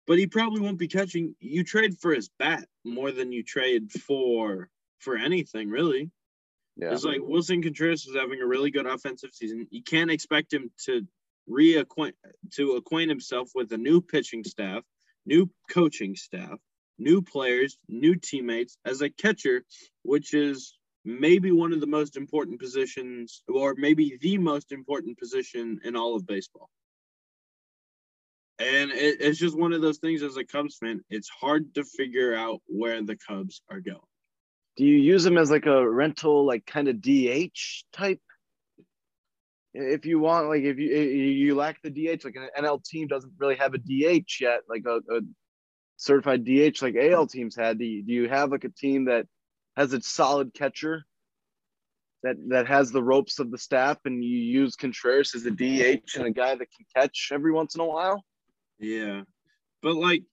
[0.05, 1.35] but he probably won't be catching.
[1.39, 6.11] You trade for his bat more than you trade for for anything, really.
[6.77, 6.93] Yeah.
[6.93, 9.67] It's like Willson Contreras is having a really good offensive season.
[9.69, 11.05] You can't expect him to
[11.51, 12.13] reacquaint
[12.53, 14.83] to acquaint himself with a new pitching staff,
[15.25, 16.59] new coaching staff,
[16.97, 19.63] new players, new teammates as a catcher,
[20.03, 25.79] which is maybe one of the most important positions, or maybe the most important position
[25.83, 26.69] in all of baseball.
[28.59, 31.83] And it, it's just one of those things as a Cubs fan, it's hard to
[31.83, 33.97] figure out where the Cubs are going.
[34.77, 38.21] Do you use him as like a rental, like kind of DH type?
[39.73, 43.07] If you want, like if you eh, you lack the DH, like an NL team
[43.07, 45.21] doesn't really have a DH yet, like a, a
[45.97, 47.79] certified DH like AL teams had.
[47.79, 49.27] Do you, do you have like a team that
[49.77, 51.05] has a solid catcher
[52.23, 56.15] that that has the ropes of the staff, and you use Contreras as a DH
[56.15, 58.25] and a guy that can catch every once in a while?
[58.77, 59.21] Yeah.
[59.81, 60.23] But like,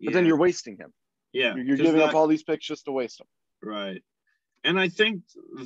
[0.00, 0.92] But then you're wasting him.
[1.32, 3.26] yeah, You're, giving up all these picks just to waste them.
[3.62, 4.02] Right.
[4.64, 5.22] And I think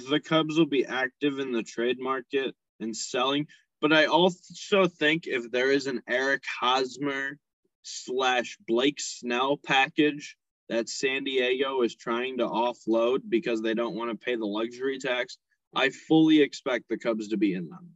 [0.08, 3.46] the Cubs will be active in the trade market and selling.
[3.80, 7.38] But I also think if there is an Eric Hosmer
[7.82, 10.36] slash Blake Snell package
[10.68, 14.98] that San Diego is trying to offload because they don't want to pay the luxury
[14.98, 15.38] tax,
[15.74, 17.90] I fully expect the Cubs to be in them.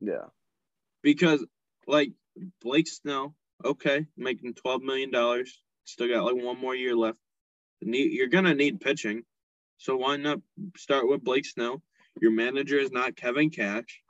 [0.00, 0.28] Yeah.
[1.02, 1.44] Because,
[1.86, 2.12] like,
[2.62, 3.34] Blake Snell,
[3.64, 5.44] okay, making $12 million,
[5.84, 7.18] still got like one more year left.
[7.80, 9.24] You're going to need pitching.
[9.78, 10.38] So why not
[10.76, 11.82] start with Blake Snell?
[12.20, 14.02] Your manager is not Kevin Cash.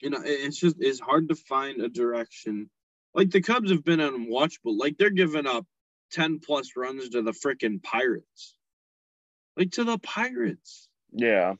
[0.00, 2.70] You know, it's just it's hard to find a direction.
[3.14, 4.78] Like the Cubs have been unwatchable.
[4.78, 5.66] Like they're giving up
[6.12, 8.54] 10 plus runs to the freaking Pirates.
[9.56, 10.88] Like to the Pirates.
[11.12, 11.54] Yeah.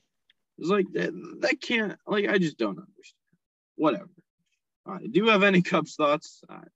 [0.57, 3.17] It's like that, that can't like I just don't understand.
[3.75, 4.09] Whatever.
[4.87, 5.11] All right.
[5.11, 6.43] Do you have any Cubs thoughts?
[6.49, 6.67] All right.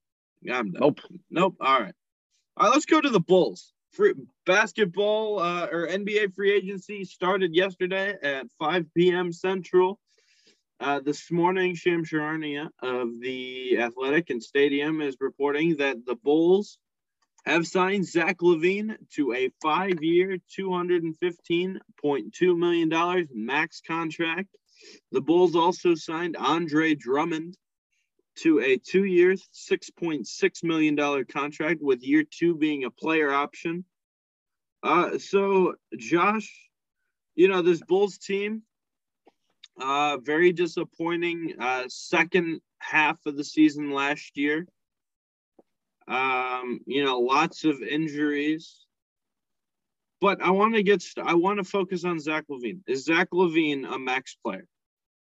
[0.52, 0.82] I'm done.
[0.82, 1.00] Nope.
[1.32, 1.56] Nope.
[1.60, 1.94] All right.
[2.58, 3.74] All right, let's go to the Bulls.
[3.96, 4.14] Free,
[4.46, 9.32] basketball uh, or NBA free agency started yesterday at 5 p.m.
[9.32, 10.02] Central.
[10.82, 16.78] Uh, this morning, Shams Charania of the Athletic and Stadium is reporting that the Bulls
[17.46, 24.50] have signed Zach LaVine to a five-year, $215.2 million max contract.
[25.14, 27.56] The Bulls also signed Andre Drummond
[28.38, 33.86] to a two-year, $6.6 million contract with year two being a player option.
[34.84, 36.52] Uh, so, Josh,
[37.36, 38.64] you know, this Bulls team,
[39.82, 44.68] uh, very disappointing uh, second half of the season last year.
[46.08, 48.86] Um, you know, lots of injuries.
[50.22, 52.80] But I want to get, st- I want to focus on Zach LaVine.
[52.88, 54.66] Is Zach LaVine a max player?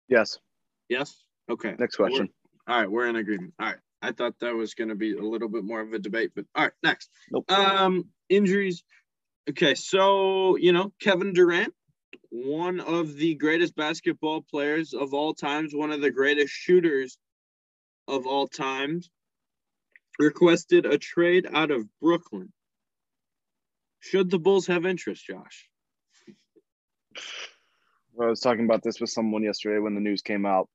[0.07, 0.39] Yes.
[0.87, 1.15] Yes.
[1.49, 1.75] Okay.
[1.77, 2.29] Next question.
[2.29, 2.38] We're,
[2.69, 3.53] all right, we're in agreement.
[3.59, 3.77] All right.
[4.01, 6.45] I thought that was going to be a little bit more of a debate, but
[6.55, 7.09] all right, next.
[7.31, 7.51] Nope.
[7.51, 8.83] Um, injuries.
[9.49, 11.73] Okay, so you know Kevin Durant,
[12.29, 17.17] one of the greatest basketball players of all times, one of the greatest shooters
[18.07, 19.09] of all times,
[20.19, 22.53] requested a trade out of Brooklyn.
[23.99, 25.67] Should the Bulls have interest, Josh?
[28.21, 30.69] I was talking about this with someone yesterday when the news came out.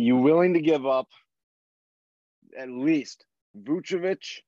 [0.00, 1.08] You willing to give up
[2.56, 3.26] at least
[3.60, 4.42] Vucevic,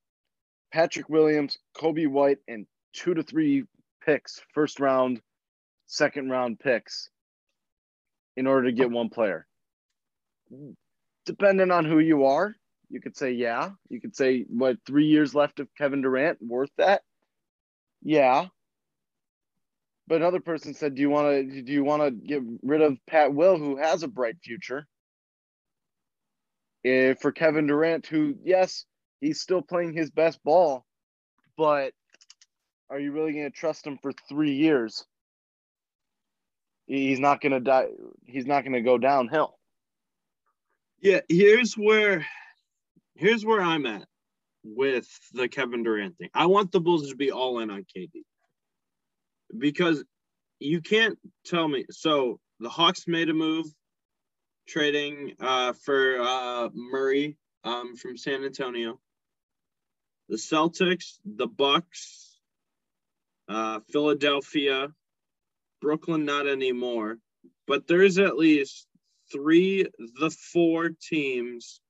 [0.73, 3.65] Patrick Williams, Coby White, and two to three
[4.07, 5.21] picks, first round,
[5.87, 7.11] second round picks,
[8.37, 9.45] in order to get one player?
[11.27, 12.55] Depending on who you are,
[12.89, 13.71] you could say, yeah.
[13.89, 17.03] You could say, what, three years left of Kevin Durant, worth that?
[18.05, 18.47] Yeah.
[20.07, 21.63] But another person said, "Do you want to?
[21.63, 24.87] Do you want to get rid of Pat Will, who has a bright future,
[26.85, 28.85] eh, for Kevin Durant, who yes,
[29.21, 30.85] he's still playing his best ball,
[31.57, 31.93] but
[32.89, 35.05] are you really going to trust him for three years?
[36.87, 37.87] He's not going to die.
[38.27, 39.57] He's not going to go downhill.
[41.01, 42.27] Yeah, here's where
[43.15, 44.07] here's where I'm at
[44.65, 46.31] with the Kevin Durant thing.
[46.35, 48.23] I want the Bulls to be all in on KD.
[49.57, 50.05] Because
[50.59, 53.67] you can't tell me so the Hawks made a move
[54.71, 59.01] trading uh, for uh, Murray um, from San Antonio.
[60.29, 62.39] The Celtics, the Bucks,
[63.49, 64.89] uh, Philadelphia,
[65.81, 67.19] Brooklyn, not anymore.
[67.67, 68.87] But there's at least
[69.33, 69.87] three,
[70.21, 71.81] the four teams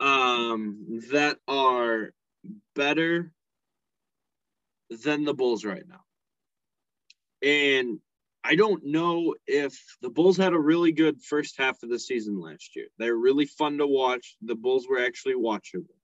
[0.00, 2.10] um, that are
[2.74, 3.32] better
[5.04, 6.02] than the Bulls right now.
[7.42, 8.00] And
[8.42, 12.40] I don't know if the Bulls had a really good first half of the season
[12.40, 12.86] last year.
[12.98, 14.36] They're really fun to watch.
[14.42, 15.94] The Bulls were actually watchable.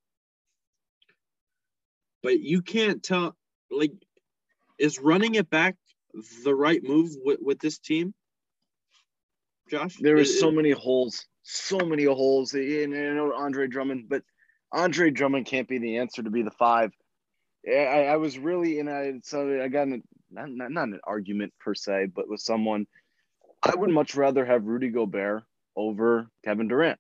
[2.23, 3.37] But you can't tell,
[3.71, 3.93] like,
[4.79, 5.77] is running it back
[6.45, 8.13] the right move with, with this team?
[9.71, 9.97] Josh?
[10.01, 12.53] There are so many holes, so many holes.
[12.53, 14.23] And I know Andre Drummond, but
[14.73, 16.93] Andre Drummond can't be the answer to be the five.
[17.67, 19.99] I, I was really in a so I got in a,
[20.31, 22.87] not, not not an argument per se, but with someone.
[23.63, 25.43] I would much rather have Rudy Gobert
[25.75, 26.99] over Kevin Durant.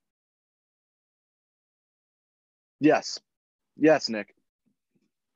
[2.81, 3.21] Yes,
[3.77, 4.35] yes, Nick.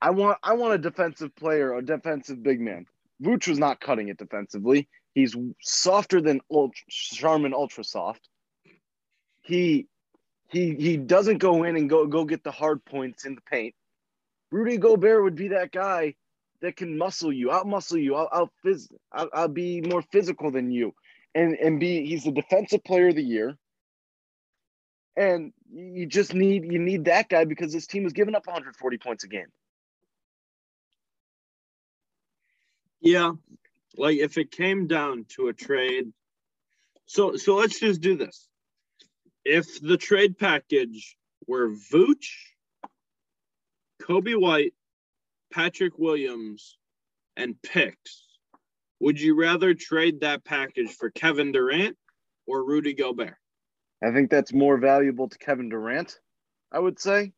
[0.00, 2.86] I want I want a defensive player, a defensive big man.
[3.22, 4.88] Vooch was not cutting it defensively.
[5.14, 8.28] He's softer than ultra, Charmin Ultra Soft.
[9.42, 9.86] He
[10.48, 13.74] he he doesn't go in and go go get the hard points in the paint.
[14.50, 16.14] Rudy Gobert would be that guy
[16.60, 20.94] that can muscle you, you, out out, phys- I'll, I'll be more physical than you,
[21.34, 23.56] and and be he's the defensive player of the year.
[25.16, 28.98] And you just need you need that guy because this team was giving up 140
[28.98, 29.46] points a game.
[33.00, 33.32] Yeah.
[33.96, 36.12] Like if it came down to a trade.
[37.06, 38.48] So so let's just do this.
[39.44, 42.28] If the trade package were Vooch,
[44.10, 44.74] Coby White,
[45.52, 46.76] Patrick Williams,
[47.36, 48.26] and picks,
[48.98, 51.96] would you rather trade that package for Kevin Durant
[52.44, 53.36] or Rudy Gobert?
[54.02, 56.18] I think that's more valuable to Kevin Durant.
[56.72, 57.32] I would say.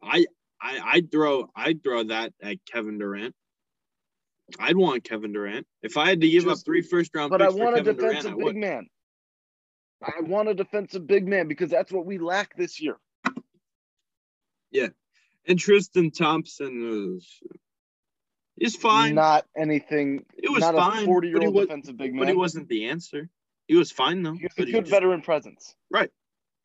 [0.00, 0.26] I
[0.62, 3.34] I I'd throw I'd throw that at Kevin Durant.
[4.60, 5.66] I'd want Kevin Durant.
[5.82, 7.38] If I had to give Just- up three first round picks.
[7.38, 8.86] But I want a Durant, defensive I big man.
[10.02, 12.96] I want a defensive big man because that's what we lack this year.
[15.50, 17.26] And Tristan Thompson was
[18.56, 20.24] is fine, Not anything.
[20.36, 22.20] It was not fine, 40 year old was- defensive big man.
[22.20, 23.28] but he wasn't the answer.
[23.66, 24.34] He was fine though.
[24.34, 25.74] He was a good just- veteran presence.
[25.90, 26.10] right?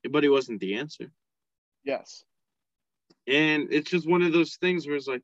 [0.08, 1.12] But he wasn't the answer.
[1.84, 2.24] Yes.
[3.26, 5.24] And it's just one of those things where it's like,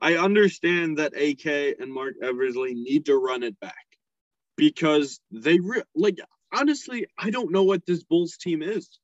[0.00, 3.86] I understand that AK and Marc Eversley need to run it back
[4.56, 6.18] because they re- like
[6.52, 8.98] honestly, I don't know what this Bulls team is.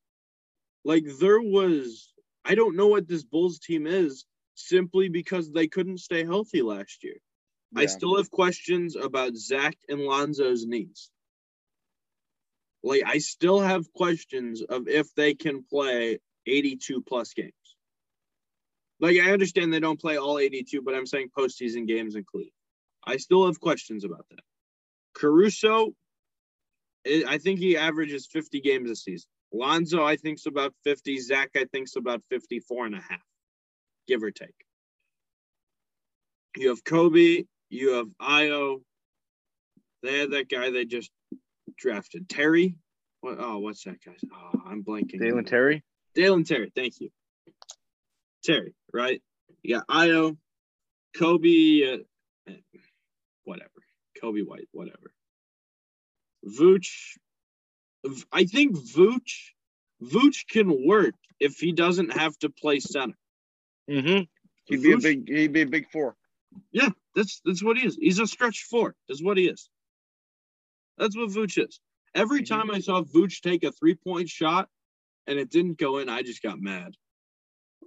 [0.85, 2.12] Like there was,
[2.45, 4.25] I don't know what this Bulls team is
[4.55, 7.17] simply because they couldn't stay healthy last year.
[7.75, 11.11] I still have questions about Zach and Lonzo's knees.
[12.83, 17.53] Like I still have questions of if they can play 82 plus games.
[19.01, 22.53] Like I understand they don't play all 82, but I'm saying postseason games included.
[23.05, 24.43] I still have questions about that.
[25.15, 25.95] Caruso,
[27.07, 29.29] I think he averages 50 games a season.
[29.53, 31.19] Lonzo, I think's about 50.
[31.21, 33.23] Zach, I think's about 54 and a half,
[34.09, 34.55] give or take.
[36.57, 38.83] You have Coby, you have Ayo.
[40.03, 41.11] They had that guy they just
[41.77, 42.77] drafted, Terry.
[43.21, 43.37] What?
[43.39, 44.13] Oh, what's that guy?
[44.33, 45.21] Oh, I'm blanking.
[45.21, 45.83] Dalen Terry.
[46.15, 46.73] Dalen Terry.
[46.75, 47.11] Thank you.
[48.45, 49.23] Terry, right?
[49.63, 50.37] You got Ayo,
[51.17, 52.01] Coby,
[52.49, 52.53] uh,
[53.45, 53.71] whatever.
[54.21, 55.13] Coby White, whatever.
[56.45, 57.17] Vooch.
[58.33, 59.51] I think Vooch,
[60.03, 63.15] Vooch can work if he doesn't have to play center.
[63.89, 64.23] Mm-hmm.
[64.67, 65.29] He'd be a big.
[65.29, 66.17] He'd be a big four.
[66.73, 67.97] Yeah, that's that's what he is.
[68.01, 68.95] He's a stretch four.
[69.09, 69.69] is what he is.
[70.99, 71.81] That's what Vooch is.
[72.15, 72.49] Every Mhm.
[72.49, 74.69] time I saw Vooch take a three point shot
[75.27, 76.95] and it didn't go in, I just got mad.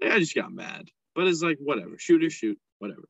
[0.04, 0.90] I just got mad.
[1.14, 3.08] But it's like whatever, shoot or shoot, whatever.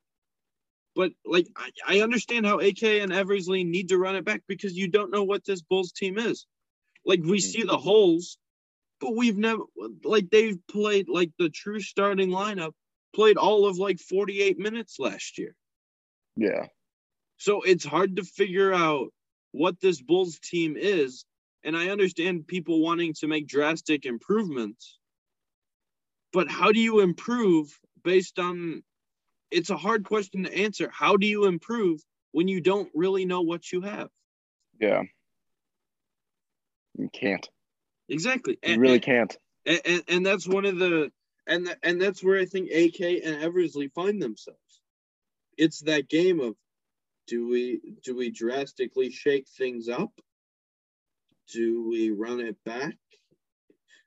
[0.95, 4.75] But like I, I understand how AK and Eversley need to run it back because
[4.77, 6.45] you don't know what this Bulls team is.
[7.05, 7.41] Like we Mhm.
[7.41, 8.37] see the holes,
[9.01, 9.63] but we've never
[10.03, 12.73] like they've played like the true starting lineup
[13.13, 15.55] played all of like 48 minutes last year.
[16.37, 16.67] Yeah.
[17.37, 19.13] So it's hard to figure out
[19.51, 21.25] what this Bulls team is.
[21.63, 24.99] And I understand people wanting to make drastic improvements.
[26.31, 28.83] But how do you improve based on
[29.51, 30.89] it's a hard question to answer.
[30.89, 32.01] How do you improve
[32.31, 34.09] when you don't really know what you have?
[34.79, 35.03] Yeah.
[36.97, 37.47] You can't.
[38.09, 38.57] Exactly.
[38.63, 39.35] You And, really can't.
[39.65, 41.11] and, and, and that's one of the
[41.47, 44.59] and and that's where I think AK and Eversley find themselves.
[45.57, 46.55] It's that game of
[47.27, 50.11] do we do we drastically shake things up?
[51.53, 52.95] Do we run it back?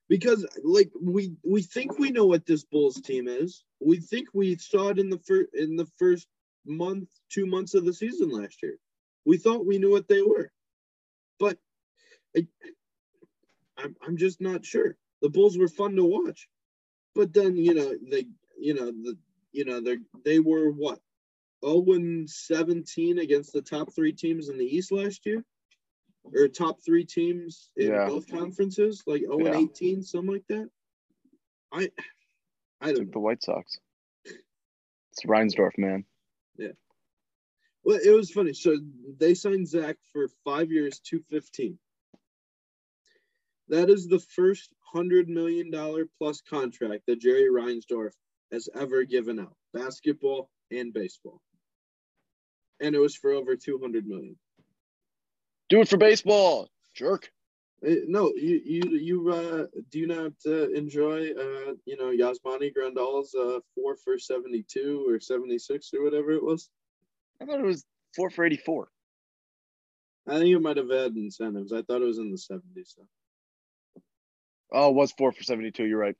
[0.09, 3.65] Because like we we think we know what this Bulls team is.
[3.81, 6.27] We think we saw it in the first in the first
[6.67, 8.77] month, two months of the season last year.
[9.25, 10.51] We thought we knew what they were,
[11.39, 11.59] but
[12.37, 12.47] I,
[14.09, 14.97] I'm just not sure.
[15.21, 16.49] The Bulls were fun to watch,
[17.15, 18.27] but then you know they
[18.59, 19.19] you know the
[19.53, 20.99] you know they they were what
[21.63, 25.45] 0 and 17 against the top three teams in the East last year,
[26.25, 28.07] or top three teams in Yeah.
[28.09, 29.47] both conferences, like 0 Yeah.
[29.59, 30.71] and 18, something like that.
[31.71, 31.91] I
[32.81, 33.79] I It's don't like the White Sox.
[34.25, 36.05] It's Reinsdorf, man.
[36.57, 36.73] Yeah.
[37.85, 38.55] Well, it was funny.
[38.55, 38.79] So
[39.19, 41.79] they signed Zach for five years, two fifteen.
[43.69, 48.13] That is the first hundred million dollar plus contract that Jerry Reinsdorf
[48.51, 51.43] has ever given out, basketball and baseball.
[52.81, 54.37] And it was for over two hundred million.
[55.69, 57.31] Do it for baseball, jerk.
[57.87, 62.73] Uh, No, you you you uh, do you not uh, enjoy uh, you know Yasmani
[62.73, 66.71] Grandal's uh, four for seventy two or seventy six or whatever it was?
[67.41, 67.85] I thought it was
[68.17, 68.89] four for eighty-four.
[70.27, 71.73] I think it might have had incentives.
[71.73, 72.95] I thought it was in the seventies.
[72.97, 73.07] So.
[74.73, 75.85] Oh, it was four for seventy-two.
[75.85, 76.17] You're right.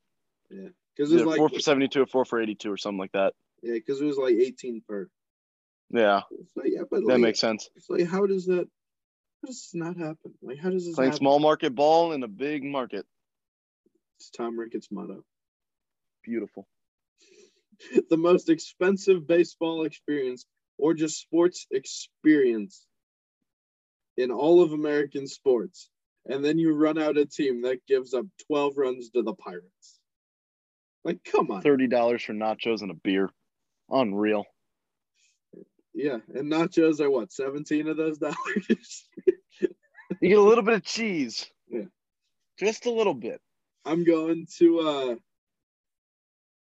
[0.49, 2.99] Yeah, because it was Yeah, like four for seventy-two or four for eighty-two or something
[2.99, 3.33] like that.
[3.61, 5.07] yeah, because it was like eighteen per.
[5.91, 6.21] Yeah,
[6.55, 7.69] like, yeah, but that like, makes sense.
[7.75, 8.67] It's like how does that?
[9.41, 10.33] How does this not happen?
[10.41, 11.19] Like how does this Playing happen?
[11.19, 13.05] small market ball in a big market.
[14.19, 15.23] It's Tom Ricketts' motto.
[16.23, 16.67] Beautiful.
[18.09, 20.45] the most expensive baseball experience
[20.77, 22.85] or just sports experience
[24.17, 25.89] in all of American sports.
[26.25, 29.99] And then you run out a team that gives up 12 runs to the Pirates.
[31.03, 31.61] Like, come on.
[31.61, 33.29] Thirty dollars for nachos and a beer.
[33.89, 34.45] Unreal.
[35.93, 36.17] Yeah.
[36.33, 39.07] And nachos are what, 17 of those dollars?
[40.21, 41.49] You get a little bit of cheese.
[41.69, 41.83] Yeah.
[42.59, 43.39] Just a little bit.
[43.85, 44.79] I'm going to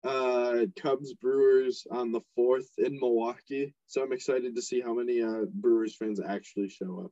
[0.04, 3.76] uh uh Cubs Brewers on the 4th in Milwaukee.
[3.88, 7.12] So I'm excited to see how many uh Brewers fans actually show up.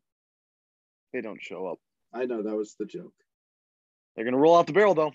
[1.14, 1.80] They don't show up.
[2.14, 3.14] I know that was the joke.
[4.16, 5.14] They're gonna roll out the barrel though.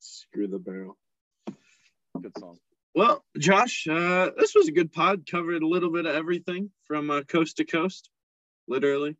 [0.00, 0.96] Screw the barrel.
[2.20, 2.58] Good song.
[2.94, 5.24] Well, Josh, uh, this was a good pod.
[5.30, 8.08] Covered a little bit of everything from uh, coast to coast,
[8.66, 9.16] literally,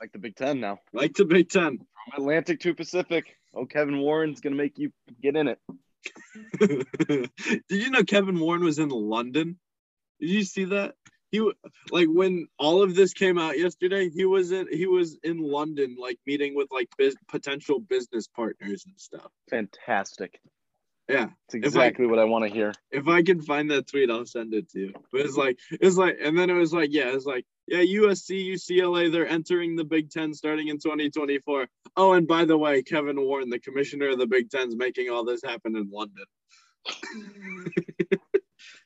[0.00, 0.78] Like the Big Ten now.
[0.92, 1.78] like the Big Ten.
[1.78, 3.36] From Atlantic to Pacific.
[3.54, 5.58] Oh, Kevin Warren's gonna make you get in it.
[6.58, 7.30] Did
[7.68, 9.58] you know Kevin Warren was in London?
[10.20, 10.94] Did you see that?
[11.32, 11.40] He
[11.90, 14.10] like when all of this came out yesterday.
[14.10, 18.84] He was in he was in London, like meeting with like biz- potential business partners
[18.86, 19.32] and stuff.
[19.50, 20.38] Fantastic.
[21.08, 22.72] Yeah, It's exactly what I want to hear.
[22.92, 24.92] if I can find that tweet, I'll send it to you.
[25.10, 28.52] But it's like it's like, and then it was like, yeah, it's like, yeah, USC,
[28.52, 31.66] UCLA, they're entering the Big Ten starting in 2024.
[31.96, 35.24] Oh, and by the way, Kevin Warren, the commissioner of the Big Ten's making all
[35.24, 36.24] this happen in London.
[37.14, 38.40] We're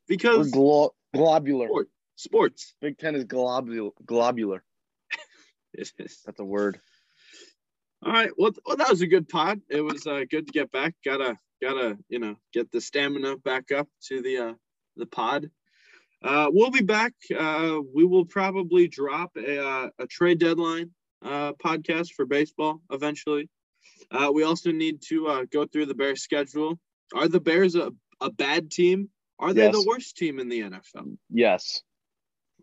[0.09, 1.67] because glo- globular.
[1.67, 2.75] sport, sports.
[2.81, 4.63] Big Ten is globul- globular.
[5.75, 6.23] It is.
[6.25, 6.81] That's a word.
[8.05, 8.31] All right.
[8.37, 9.61] Well, well, that was a good pod.
[9.69, 10.95] It was uh, good to get back.
[11.05, 14.53] Gotta, gotta, you know, get the stamina back up to the uh,
[14.97, 15.51] the pod.
[16.25, 17.13] Uh, we'll be back.
[17.37, 20.91] Uh, we will probably drop a, uh, a trade deadline
[21.23, 23.49] uh, podcast for baseball eventually.
[24.11, 26.79] Uh, we also need to uh, go through the Bears schedule.
[27.15, 29.11] Are the Bears a, a bad team?
[29.39, 29.75] Are they Yes.
[29.75, 31.19] the worst team in the NFL?
[31.31, 31.83] Yes.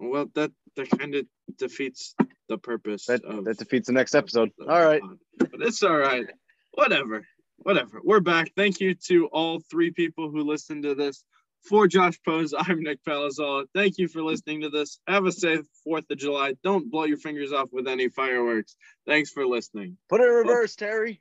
[0.09, 1.25] Well, that that kind of
[1.57, 2.15] defeats
[2.49, 3.05] the purpose.
[3.05, 4.51] That of, that defeats the next episode.
[4.59, 5.01] of All right.
[5.37, 6.25] but it's all right.
[6.73, 7.25] Whatever,
[7.57, 8.01] whatever.
[8.03, 8.51] We're back.
[8.55, 11.23] Thank you to all three people who listened to this.
[11.69, 13.65] For Josh Pose, I'm Nick Palazola.
[13.73, 14.99] Thank you for listening to this.
[15.07, 16.55] Have a safe Fourth of July.
[16.63, 18.75] Don't blow your fingers off with any fireworks.
[19.07, 19.97] Thanks for listening.
[20.09, 21.11] Put it in reverse, Terry.